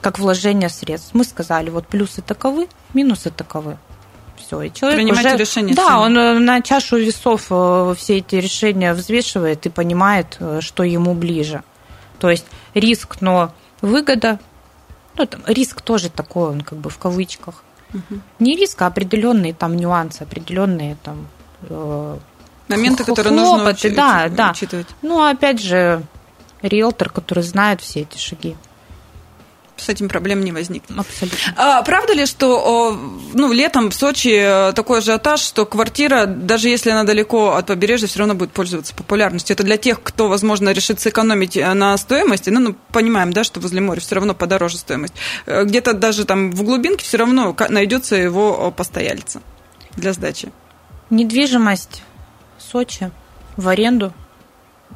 как 0.00 0.18
вложение 0.18 0.68
средств. 0.68 1.10
Мы 1.14 1.24
сказали, 1.24 1.70
вот 1.70 1.86
плюсы 1.86 2.22
таковы, 2.22 2.68
минусы 2.92 3.30
таковы 3.30 3.78
все. 4.36 4.62
И 4.62 4.72
человек 4.72 4.98
Принимать 4.98 5.26
уже, 5.26 5.36
решение. 5.36 5.74
Да, 5.74 6.00
он 6.00 6.18
э, 6.18 6.38
на 6.38 6.60
чашу 6.60 6.96
весов 6.98 7.46
э, 7.50 7.94
все 7.96 8.18
эти 8.18 8.36
решения 8.36 8.94
взвешивает 8.94 9.64
и 9.66 9.70
понимает, 9.70 10.36
э, 10.40 10.60
что 10.60 10.82
ему 10.82 11.14
ближе. 11.14 11.62
То 12.18 12.30
есть 12.30 12.46
риск, 12.74 13.20
но 13.20 13.52
выгода, 13.80 14.38
ну, 15.16 15.26
там, 15.26 15.42
риск 15.46 15.80
тоже 15.80 16.10
такой, 16.10 16.50
он 16.50 16.60
как 16.62 16.78
бы 16.78 16.90
в 16.90 16.98
кавычках. 16.98 17.62
Угу. 17.94 18.20
Не 18.40 18.56
риск, 18.56 18.82
а 18.82 18.86
определенные 18.86 19.54
там 19.54 19.76
нюансы, 19.76 20.22
определенные 20.22 20.96
там 21.02 21.28
э, 21.68 22.18
моменты, 22.68 23.04
которые 23.04 23.34
нужно 23.34 23.68
уч- 23.68 23.94
да, 23.94 24.28
да. 24.28 24.50
учитывать. 24.50 24.88
Ну, 25.02 25.22
опять 25.24 25.60
же, 25.60 26.02
риэлтор, 26.62 27.10
который 27.10 27.42
знает 27.42 27.80
все 27.80 28.00
эти 28.00 28.18
шаги 28.18 28.56
с 29.82 29.88
этим 29.88 30.08
проблем 30.08 30.44
не 30.44 30.52
возникнет. 30.52 30.98
Абсолютно. 30.98 31.38
А, 31.56 31.82
правда 31.82 32.12
ли, 32.14 32.26
что 32.26 32.98
ну, 33.34 33.52
летом 33.52 33.90
в 33.90 33.94
Сочи 33.94 34.28
э, 34.28 34.72
такой 34.72 34.98
ажиотаж, 34.98 35.40
что 35.40 35.66
квартира, 35.66 36.26
даже 36.26 36.68
если 36.68 36.90
она 36.90 37.04
далеко 37.04 37.52
от 37.54 37.66
побережья, 37.66 38.06
все 38.06 38.20
равно 38.20 38.34
будет 38.34 38.52
пользоваться 38.52 38.94
популярностью? 38.94 39.54
Это 39.54 39.64
для 39.64 39.76
тех, 39.76 40.02
кто, 40.02 40.28
возможно, 40.28 40.70
решит 40.70 41.00
сэкономить 41.00 41.56
э, 41.56 41.72
на 41.74 41.96
стоимости. 41.98 42.50
Ну, 42.50 42.60
ну 42.60 42.76
понимаем, 42.92 43.32
да, 43.32 43.44
что 43.44 43.60
возле 43.60 43.80
моря 43.80 44.00
все 44.00 44.14
равно 44.14 44.34
подороже 44.34 44.78
стоимость. 44.78 45.14
Э, 45.46 45.64
где-то 45.64 45.94
даже 45.94 46.24
там 46.24 46.52
в 46.52 46.62
глубинке 46.62 47.04
все 47.04 47.18
равно 47.18 47.56
найдется 47.68 48.16
его 48.16 48.70
постояльца 48.70 49.40
для 49.96 50.12
сдачи. 50.12 50.52
Недвижимость 51.10 52.02
в 52.58 52.62
Сочи 52.62 53.10
в 53.56 53.68
аренду 53.68 54.12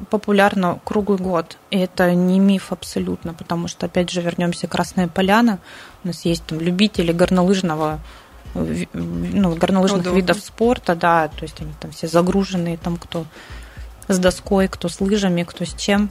популярно 0.09 0.79
круглый 0.83 1.19
год. 1.19 1.57
И 1.71 1.77
это 1.77 2.13
не 2.13 2.39
миф 2.39 2.71
абсолютно, 2.71 3.33
потому 3.33 3.67
что, 3.67 3.85
опять 3.85 4.09
же, 4.09 4.21
вернемся 4.21 4.67
Красная 4.67 5.07
Поляна. 5.07 5.59
У 6.03 6.07
нас 6.07 6.25
есть 6.25 6.43
там 6.45 6.59
любители 6.59 7.11
горнолыжного 7.11 7.99
ну, 8.53 9.55
горнолыжных 9.55 10.01
Удобно. 10.01 10.17
видов 10.17 10.39
спорта, 10.39 10.95
да, 10.95 11.27
то 11.27 11.43
есть 11.43 11.59
они 11.61 11.73
там 11.79 11.91
все 11.91 12.07
загруженные, 12.07 12.77
там 12.77 12.97
кто 12.97 13.25
с 14.07 14.17
доской, 14.17 14.67
кто 14.67 14.89
с 14.89 14.99
лыжами, 15.01 15.43
кто 15.43 15.65
с 15.65 15.73
чем. 15.73 16.09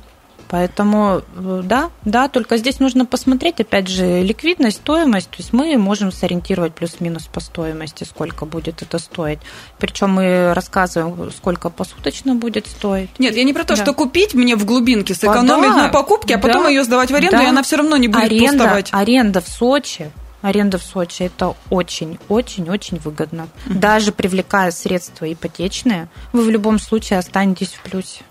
Поэтому, 0.48 1.22
э, 1.36 1.62
да, 1.64 1.90
да, 2.04 2.28
только 2.28 2.56
здесь 2.56 2.78
нужно 2.80 3.06
посмотреть, 3.06 3.60
опять 3.60 3.88
же, 3.88 4.22
ликвидность, 4.22 4.78
стоимость. 4.78 5.30
То 5.30 5.36
есть 5.38 5.52
мы 5.52 5.76
можем 5.76 6.12
сориентировать 6.12 6.74
плюс-минус 6.74 7.24
по 7.32 7.40
стоимости, 7.40 8.04
сколько 8.04 8.44
будет 8.44 8.82
это 8.82 8.98
стоить. 8.98 9.38
Причем 9.78 10.10
мы 10.10 10.54
рассказываем, 10.54 11.30
сколько 11.32 11.70
посуточно 11.70 12.34
будет 12.34 12.66
стоить. 12.66 13.10
Нет, 13.18 13.36
я 13.36 13.44
не 13.44 13.52
про 13.52 13.64
то, 13.64 13.76
да. 13.76 13.82
что 13.82 13.92
купить 13.92 14.34
мне 14.34 14.56
в 14.56 14.64
глубинке, 14.64 15.14
сэкономить 15.14 15.70
да, 15.70 15.76
на 15.84 15.88
покупке, 15.88 16.36
а 16.36 16.38
потом 16.38 16.64
да, 16.64 16.68
ее 16.68 16.84
сдавать 16.84 17.10
в 17.10 17.14
аренду, 17.14 17.36
да. 17.36 17.44
и 17.44 17.46
она 17.46 17.62
все 17.62 17.76
равно 17.76 17.96
не 17.96 18.08
будет 18.08 18.24
аренда, 18.24 18.64
пустовать. 18.64 18.88
Аренда 18.92 19.40
в 19.40 19.48
Сочи 19.48 20.10
аренда 20.42 20.78
в 20.78 20.82
Сочи 20.82 21.24
это 21.24 21.54
очень-очень-очень 21.70 22.98
выгодно. 22.98 23.48
Даже 23.66 24.12
привлекая 24.12 24.70
средства 24.70 25.30
ипотечные, 25.32 26.08
вы 26.32 26.44
в 26.44 26.50
любом 26.50 26.78
случае 26.78 27.18
останетесь 27.18 27.72
в 27.72 27.80
плюсе. 27.80 28.22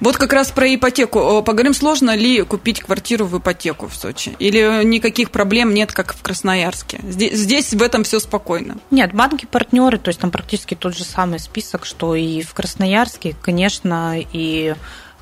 Вот 0.00 0.16
как 0.16 0.32
раз 0.32 0.50
про 0.50 0.74
ипотеку. 0.74 1.42
Поговорим, 1.42 1.74
сложно 1.74 2.14
ли 2.16 2.42
купить 2.42 2.80
квартиру 2.80 3.26
в 3.26 3.38
ипотеку 3.38 3.88
в 3.88 3.94
Сочи? 3.94 4.34
Или 4.38 4.84
никаких 4.84 5.30
проблем 5.30 5.72
нет, 5.72 5.92
как 5.92 6.14
в 6.14 6.22
Красноярске? 6.22 7.00
Здесь, 7.02 7.38
здесь 7.38 7.72
в 7.72 7.82
этом 7.82 8.04
все 8.04 8.18
спокойно. 8.20 8.76
Нет, 8.90 9.12
банки-партнеры, 9.14 9.98
то 9.98 10.08
есть 10.08 10.20
там 10.20 10.30
практически 10.30 10.74
тот 10.74 10.96
же 10.96 11.04
самый 11.04 11.38
список, 11.38 11.84
что 11.84 12.14
и 12.14 12.42
в 12.42 12.54
Красноярске, 12.54 13.36
конечно, 13.40 14.18
и 14.18 14.74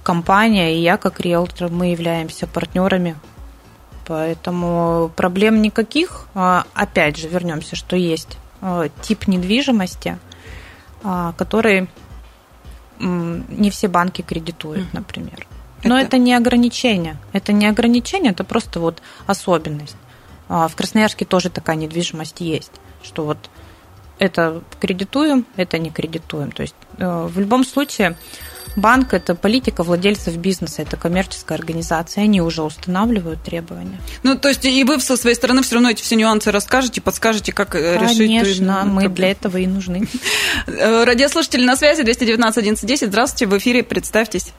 компания, 0.02 0.76
и 0.76 0.80
я 0.80 0.96
как 0.96 1.20
риэлтор, 1.20 1.68
мы 1.68 1.92
являемся 1.92 2.46
партнерами 2.46 3.16
Поэтому 4.10 5.12
проблем 5.14 5.62
никаких. 5.62 6.26
А, 6.34 6.64
опять 6.74 7.16
же, 7.16 7.28
вернемся, 7.28 7.76
что 7.76 7.94
есть 7.94 8.38
а, 8.60 8.88
тип 9.02 9.28
недвижимости, 9.28 10.18
а, 11.04 11.32
который 11.38 11.88
не 13.00 13.70
все 13.70 13.88
банки 13.88 14.22
кредитуют, 14.22 14.92
например. 14.92 15.46
Но 15.82 15.96
это... 15.96 16.08
это 16.08 16.18
не 16.18 16.34
ограничение. 16.34 17.16
Это 17.32 17.52
не 17.52 17.66
ограничение, 17.66 18.32
это 18.32 18.44
просто 18.44 18.80
вот 18.80 19.02
особенность. 19.26 19.96
А, 20.48 20.68
в 20.68 20.76
Красноярске 20.76 21.24
тоже 21.24 21.48
такая 21.48 21.76
недвижимость 21.76 22.40
есть, 22.40 22.72
что 23.02 23.24
вот 23.24 23.38
это 24.18 24.62
кредитуем, 24.78 25.46
это 25.56 25.78
не 25.78 25.90
кредитуем. 25.90 26.52
То 26.52 26.62
есть 26.62 26.74
э, 26.98 27.26
в 27.26 27.38
любом 27.38 27.64
случае 27.64 28.16
банк– 28.76 29.12
это 29.14 29.34
политика 29.34 29.82
владельцев 29.82 30.36
бизнеса, 30.36 30.82
это 30.82 30.96
коммерческая 30.96 31.58
организация, 31.58 32.24
они 32.24 32.40
уже 32.40 32.62
устанавливают 32.62 33.42
требования. 33.42 33.98
Ну, 34.22 34.36
то 34.36 34.48
есть 34.48 34.64
и 34.64 34.84
вы 34.84 35.00
со 35.00 35.16
своей 35.16 35.36
стороны 35.36 35.62
все 35.62 35.76
равно 35.76 35.90
эти 35.90 36.02
все 36.02 36.16
нюансы 36.16 36.50
расскажете, 36.50 37.00
подскажете, 37.00 37.52
как 37.52 37.70
Конечно, 37.70 38.04
решить? 38.04 38.58
Конечно, 38.58 38.84
мы 38.86 39.08
для 39.08 39.30
этого 39.30 39.56
и 39.56 39.66
нужны. 39.66 40.06
Э, 40.66 41.04
радиослушатели 41.04 41.64
на 41.64 41.76
связи, 41.76 42.02
219 42.02 42.58
11 42.58 43.08
Здравствуйте, 43.08 43.46
в 43.46 43.58
эфире, 43.58 43.82
представьтесь. 43.82 44.52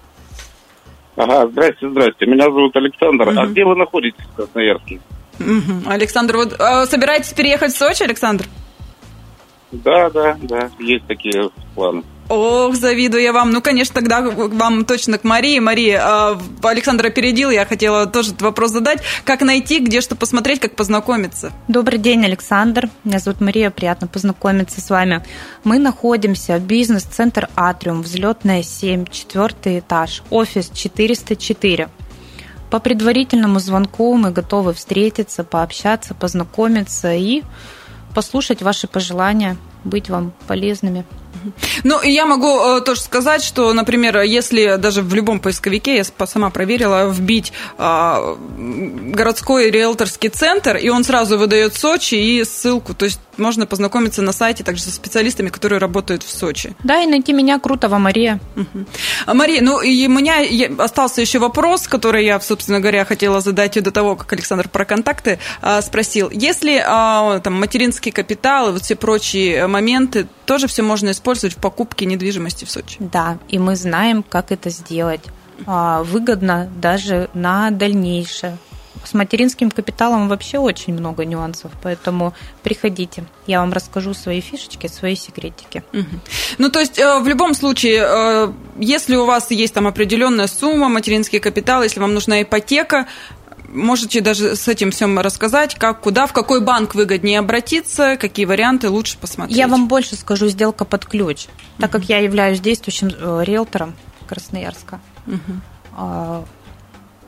Ага, 1.16 1.48
здрасте, 1.50 1.90
здрасте. 1.90 2.26
Меня 2.26 2.46
зовут 2.46 2.76
Александр. 2.76 3.30
Угу. 3.30 3.40
А 3.40 3.46
где 3.48 3.66
вы 3.66 3.76
находитесь 3.76 4.24
в 4.26 4.36
Красноярске? 4.36 5.00
Угу. 5.40 5.90
Александр, 5.90 6.38
вот 6.38 6.60
а, 6.60 6.86
собираетесь 6.86 7.34
переехать 7.34 7.74
в 7.74 7.78
Сочи, 7.78 8.04
Александр? 8.04 8.46
Да, 9.72 10.10
да, 10.10 10.38
да, 10.42 10.70
есть 10.80 11.06
такие 11.08 11.50
планы. 11.76 12.04
Ох, 12.34 12.76
завидую 12.78 13.22
я 13.22 13.34
вам. 13.34 13.52
Ну, 13.52 13.62
конечно, 13.62 13.94
тогда 13.94 14.22
вам 14.22 14.86
точно 14.86 15.18
к 15.18 15.26
Марии. 15.26 15.60
Мария, 15.60 16.38
Александр 16.64 17.08
опередил, 17.08 17.50
я 17.50 17.66
хотела 17.66 18.06
тоже 18.06 18.30
этот 18.30 18.44
вопрос 18.44 18.72
задать. 18.72 19.00
Как 19.26 19.42
найти, 19.42 19.80
где 19.80 20.00
что 20.00 20.16
посмотреть, 20.16 20.62
как 20.62 20.78
познакомиться? 20.78 21.52
Добрый 21.68 22.00
день, 22.00 22.24
Александр. 22.24 22.90
Меня 23.04 23.20
зовут 23.20 23.42
Мария, 23.42 23.70
приятно 23.70 24.08
познакомиться 24.08 24.80
с 24.80 24.90
вами. 24.90 25.26
Мы 25.66 25.78
находимся 25.78 26.56
в 26.56 26.62
бизнес-центр 26.62 27.50
«Атриум», 27.58 28.02
взлетная 28.02 28.64
7, 28.64 29.08
четвертый 29.12 29.80
этаж, 29.80 30.24
офис 30.30 30.72
404. 30.74 31.90
По 32.70 32.80
предварительному 32.80 33.60
звонку 33.60 34.16
мы 34.16 34.32
готовы 34.32 34.74
встретиться, 34.74 35.44
пообщаться, 35.44 36.14
познакомиться 36.14 37.14
и 37.14 37.44
послушать 38.16 38.62
ваши 38.62 38.88
пожелания, 38.88 39.58
быть 39.84 40.10
вам 40.10 40.32
полезными. 40.48 41.04
Ну, 41.84 42.00
и 42.02 42.12
я 42.12 42.26
могу 42.26 42.60
э, 42.60 42.82
тоже 42.82 43.02
сказать, 43.02 43.44
что, 43.44 43.74
например, 43.74 44.22
если 44.22 44.78
даже 44.78 45.02
в 45.02 45.14
любом 45.14 45.40
поисковике, 45.40 45.98
я 45.98 46.04
сама 46.28 46.50
проверила, 46.50 47.10
вбить 47.10 47.54
э, 47.78 48.36
городской 48.58 49.72
риэлторский 49.72 50.30
центр, 50.30 50.78
и 50.78 50.90
он 50.90 51.04
сразу 51.04 51.38
выдает 51.38 51.76
Сочи 51.76 52.16
и 52.16 52.44
ссылку. 52.44 52.94
То 52.94 53.06
есть 53.06 53.20
можно 53.38 53.66
познакомиться 53.66 54.22
на 54.22 54.32
сайте 54.32 54.64
также 54.64 54.84
со 54.84 54.92
специалистами, 54.92 55.50
которые 55.50 55.80
работают 55.80 56.24
в 56.24 56.30
Сочи. 56.30 56.76
Да, 56.84 57.02
и 57.02 57.08
найти 57.08 57.34
меня 57.34 57.60
Крутого 57.60 57.98
Мария. 57.98 58.40
Угу. 58.56 59.34
Мария, 59.34 59.62
ну 59.62 59.82
и 59.82 60.08
у 60.08 60.12
меня 60.12 60.42
остался 60.78 61.22
еще 61.22 61.40
вопрос, 61.40 61.88
который 61.88 62.26
я, 62.26 62.40
собственно 62.40 62.80
говоря, 62.80 63.06
хотела 63.06 63.42
задать 63.42 63.82
до 63.82 63.92
того, 63.92 64.16
как 64.16 64.32
Александр 64.34 64.70
про 64.70 64.86
контакты 64.86 65.40
а, 65.62 65.82
спросил. 65.82 66.30
Если 66.30 66.84
а, 66.86 67.40
там 67.40 67.60
материнский 67.60 68.12
капитал 68.12 68.70
и 68.70 68.72
вот 68.74 68.84
все 68.84 68.96
прочие 68.96 69.68
моменты, 69.68 70.28
тоже 70.52 70.68
все 70.68 70.84
можно 70.84 71.12
использовать 71.12 71.56
в 71.56 71.60
покупке 71.60 72.06
недвижимости 72.06 72.66
в 72.66 72.70
Сочи? 72.70 72.98
Да, 73.00 73.38
и 73.48 73.58
мы 73.58 73.78
знаем, 73.78 74.22
как 74.22 74.52
это 74.52 74.70
сделать 74.70 75.22
а, 75.66 76.04
выгодно 76.04 76.70
даже 76.76 77.30
на 77.34 77.72
дальнейшее. 77.72 78.58
С 79.06 79.14
материнским 79.14 79.72
капиталом 79.72 80.28
вообще 80.28 80.58
очень 80.58 80.94
много 80.94 81.24
нюансов, 81.24 81.72
поэтому 81.82 82.34
приходите, 82.64 83.24
я 83.48 83.62
вам 83.62 83.72
расскажу 83.72 84.14
свои 84.14 84.42
фишечки, 84.42 84.88
свои 84.88 85.16
секретики. 85.16 85.84
Угу. 85.94 86.20
Ну, 86.58 86.70
то 86.70 86.82
есть, 86.82 87.00
э, 87.00 87.20
в 87.20 87.28
любом 87.30 87.54
случае, 87.54 88.04
э, 88.06 88.54
если 88.78 89.16
у 89.16 89.26
вас 89.26 89.52
есть 89.52 89.74
там 89.74 89.88
определенная 89.88 90.48
сумма, 90.48 90.90
материнский 90.90 91.40
капитал, 91.40 91.82
если 91.82 92.02
вам 92.02 92.14
нужна 92.14 92.42
ипотека, 92.42 93.08
можете 93.74 94.22
даже 94.22 94.56
с 94.56 94.68
этим 94.68 94.92
всем 94.92 95.20
рассказать, 95.20 95.76
как, 95.76 96.02
куда, 96.02 96.28
в 96.28 96.34
какой 96.34 96.62
банк 96.62 96.96
выгоднее 96.96 97.40
обратиться, 97.40 98.18
какие 98.18 98.46
варианты 98.46 98.90
лучше 98.90 99.18
посмотреть. 99.18 99.58
Я 99.58 99.68
вам 99.68 99.88
больше 99.88 100.16
скажу, 100.16 100.48
сделка 100.48 100.86
под 100.86 101.06
ключ. 101.06 101.48
Так 101.80 101.92
как 101.92 102.04
я 102.06 102.20
являюсь 102.20 102.60
действующим 102.60 103.10
э, 103.10 103.44
риэлтором 103.44 103.96
Красноярска, 104.28 105.00
uh 105.28 106.46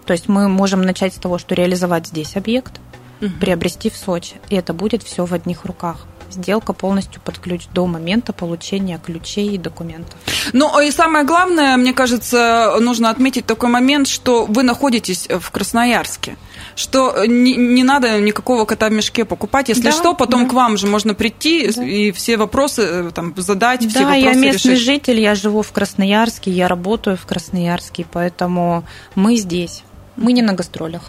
то 0.05 0.11
есть 0.11 0.27
мы 0.27 0.49
можем 0.49 0.81
начать 0.81 1.13
с 1.13 1.17
того, 1.17 1.37
что 1.37 1.55
реализовать 1.55 2.07
здесь 2.07 2.35
объект, 2.35 2.79
угу. 3.21 3.31
приобрести 3.39 3.89
в 3.89 3.95
Сочи, 3.95 4.35
и 4.49 4.55
это 4.55 4.73
будет 4.73 5.03
все 5.03 5.25
в 5.25 5.33
одних 5.33 5.65
руках 5.65 6.05
сделка 6.33 6.73
полностью 6.73 7.21
под 7.21 7.39
ключ 7.39 7.67
до 7.73 7.85
момента 7.85 8.33
получения 8.33 8.99
ключей 9.03 9.55
и 9.55 9.57
документов. 9.57 10.19
Ну 10.51 10.79
и 10.79 10.91
самое 10.91 11.25
главное, 11.25 11.77
мне 11.77 11.93
кажется, 11.93 12.75
нужно 12.79 13.09
отметить 13.09 13.45
такой 13.45 13.69
момент, 13.69 14.07
что 14.07 14.45
вы 14.45 14.63
находитесь 14.63 15.27
в 15.29 15.51
Красноярске 15.51 16.37
что 16.75 17.25
не, 17.25 17.55
не 17.55 17.83
надо 17.83 18.19
никакого 18.19 18.65
кота 18.65 18.89
в 18.89 18.91
мешке 18.91 19.25
покупать. 19.25 19.69
Если 19.69 19.83
да, 19.83 19.91
что, 19.91 20.13
потом 20.13 20.43
да. 20.43 20.49
к 20.49 20.53
вам 20.53 20.77
же 20.77 20.87
можно 20.87 21.13
прийти 21.13 21.71
да. 21.71 21.83
и 21.83 22.11
все 22.11 22.37
вопросы 22.37 22.81
э, 22.81 23.11
там, 23.13 23.33
задать, 23.37 23.81
да, 23.81 23.89
все 23.89 23.99
вопросы 23.99 24.21
я 24.21 24.33
местный 24.33 24.71
решить. 24.73 24.85
житель, 24.85 25.19
я 25.19 25.35
живу 25.35 25.61
в 25.61 25.71
Красноярске, 25.71 26.51
я 26.51 26.67
работаю 26.67 27.17
в 27.17 27.25
Красноярске, 27.25 28.05
поэтому 28.11 28.85
мы 29.15 29.35
здесь. 29.37 29.83
Мы 30.15 30.33
не 30.33 30.41
на 30.41 30.53
гастролях. 30.53 31.01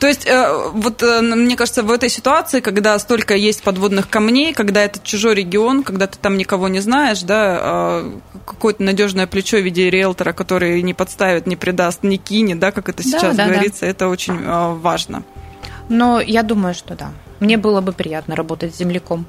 То 0.00 0.08
есть, 0.08 0.26
э, 0.26 0.70
вот 0.72 1.02
э, 1.02 1.20
мне 1.22 1.56
кажется, 1.56 1.82
в 1.82 1.92
этой 1.92 2.08
ситуации, 2.08 2.60
когда 2.60 2.98
столько 2.98 3.34
есть 3.36 3.62
подводных 3.62 4.08
камней, 4.08 4.52
когда 4.52 4.82
это 4.82 4.98
чужой 5.02 5.34
регион, 5.34 5.84
когда 5.84 6.06
ты 6.06 6.18
там 6.18 6.36
никого 6.36 6.68
не 6.68 6.80
знаешь, 6.80 7.22
да, 7.22 7.58
а 7.60 8.20
какое-то 8.44 8.82
надежное 8.82 9.26
плечо 9.26 9.58
в 9.58 9.64
виде 9.64 9.90
риэлтора, 9.90 10.32
который 10.32 10.82
не 10.82 10.94
подставит, 10.94 11.46
не 11.46 11.56
предаст, 11.56 12.02
не 12.02 12.16
кинет, 12.16 12.58
да, 12.58 12.72
как 12.72 12.88
это 12.88 13.02
сейчас 13.02 13.36
да, 13.36 13.44
да, 13.44 13.46
говорится, 13.46 13.82
да. 13.82 13.86
это 13.86 14.08
очень 14.08 14.38
э, 14.42 14.74
важно. 14.74 15.22
Но 15.88 16.20
я 16.20 16.42
думаю, 16.42 16.74
что 16.74 16.94
да. 16.96 17.12
Мне 17.40 17.56
было 17.56 17.80
бы 17.80 17.92
приятно 17.92 18.36
работать 18.36 18.74
с 18.74 18.78
земляком. 18.78 19.26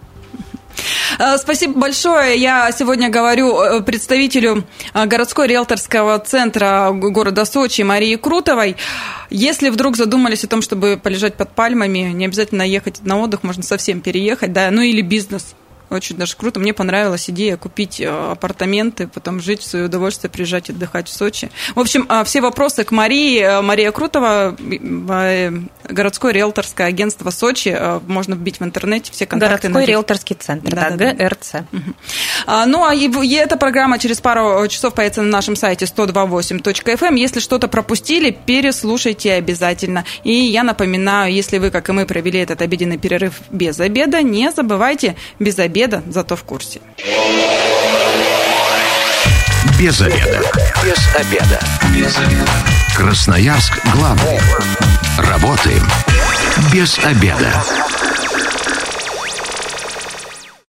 Э, 1.20 1.38
спасибо 1.38 1.80
большое. 1.80 2.38
Я 2.38 2.72
сегодня 2.72 3.10
говорю 3.10 3.60
э, 3.60 3.82
представителю 3.82 4.64
э, 4.94 5.06
городской 5.06 5.48
риэлторского 5.48 6.20
центра 6.20 6.92
города 6.92 7.46
Сочи 7.46 7.82
Марии 7.82 8.16
Крутовой. 8.16 8.76
Если 9.30 9.70
вдруг 9.70 9.96
задумались 9.96 10.44
о 10.44 10.48
том, 10.48 10.62
чтобы 10.62 11.00
полежать 11.02 11.36
под 11.36 11.52
пальмами, 11.56 12.12
не 12.14 12.26
обязательно 12.26 12.64
ехать 12.64 13.02
на 13.04 13.20
отдых, 13.20 13.44
можно 13.44 13.64
совсем 13.64 14.02
переехать, 14.02 14.54
да, 14.54 14.70
ну 14.72 14.82
или 14.82 15.02
бизнес 15.02 15.56
очень 15.92 16.16
даже 16.16 16.36
круто. 16.36 16.60
Мне 16.60 16.74
понравилась 16.74 17.30
идея 17.30 17.58
купить 17.58 18.00
э, 18.00 18.08
апартаменты, 18.08 19.08
потом 19.08 19.42
жить 19.42 19.62
в 19.62 19.66
свое 19.66 19.86
удовольствие, 19.86 20.32
приезжать 20.32 20.70
отдыхать 20.70 21.10
в 21.10 21.14
Сочи. 21.14 21.52
В 21.76 21.80
общем, 21.80 22.06
а, 22.08 22.24
все 22.24 22.40
вопросы 22.40 22.84
к 22.86 22.92
Марии. 22.92 23.42
Э, 23.42 23.62
Мария 23.62 23.92
Крутова, 23.92 24.56
э, 24.58 25.52
городское 25.90 26.32
риэлторское 26.32 26.88
агентство 26.88 27.30
Сочи. 27.30 27.78
Можно 28.08 28.36
вбить 28.36 28.60
в 28.60 28.64
интернете 28.64 29.12
все 29.12 29.26
контакты. 29.26 29.68
Городской 29.68 29.86
риэлторский 29.86 30.36
центр, 30.36 30.74
да, 30.74 30.92
да, 30.92 31.14
ГРЦ. 31.14 31.56
А, 32.48 32.66
ну, 32.66 32.86
а 32.86 32.96
эта 32.96 33.58
программа 33.58 34.00
через 34.00 34.22
пару 34.22 34.66
часов 34.70 34.94
появится 34.94 35.22
на 35.22 35.30
нашем 35.30 35.56
сайте 35.56 35.86
128.fm. 35.86 37.08
Эм. 37.08 37.16
Если 37.16 37.40
что-то 37.42 37.68
пропустили, 37.68 38.32
переслушайте 38.32 39.34
обязательно. 39.34 40.06
И 40.24 40.34
я 40.34 40.64
напоминаю, 40.64 41.34
если 41.34 41.58
вы, 41.58 41.70
как 41.70 41.90
и 41.90 41.92
мы, 41.92 42.06
провели 42.06 42.40
этот 42.40 42.62
обеденный 42.62 42.98
перерыв 42.98 43.42
без 43.52 43.80
обеда, 43.80 44.22
не 44.22 44.52
забывайте 44.52 45.16
без 45.40 45.60
обеда 45.60 45.81
обеда, 45.82 46.04
зато 46.10 46.36
в 46.36 46.44
курсе. 46.44 46.80
Без 49.80 50.02
обеда. 50.02 50.42
Без 50.84 51.16
обеда. 51.16 51.60
Без 51.96 52.18
обеда. 52.18 52.52
Красноярск 52.96 53.74
главный. 53.96 54.40
Работаем 55.18 55.88
без 56.72 57.00
обеда. 57.00 57.64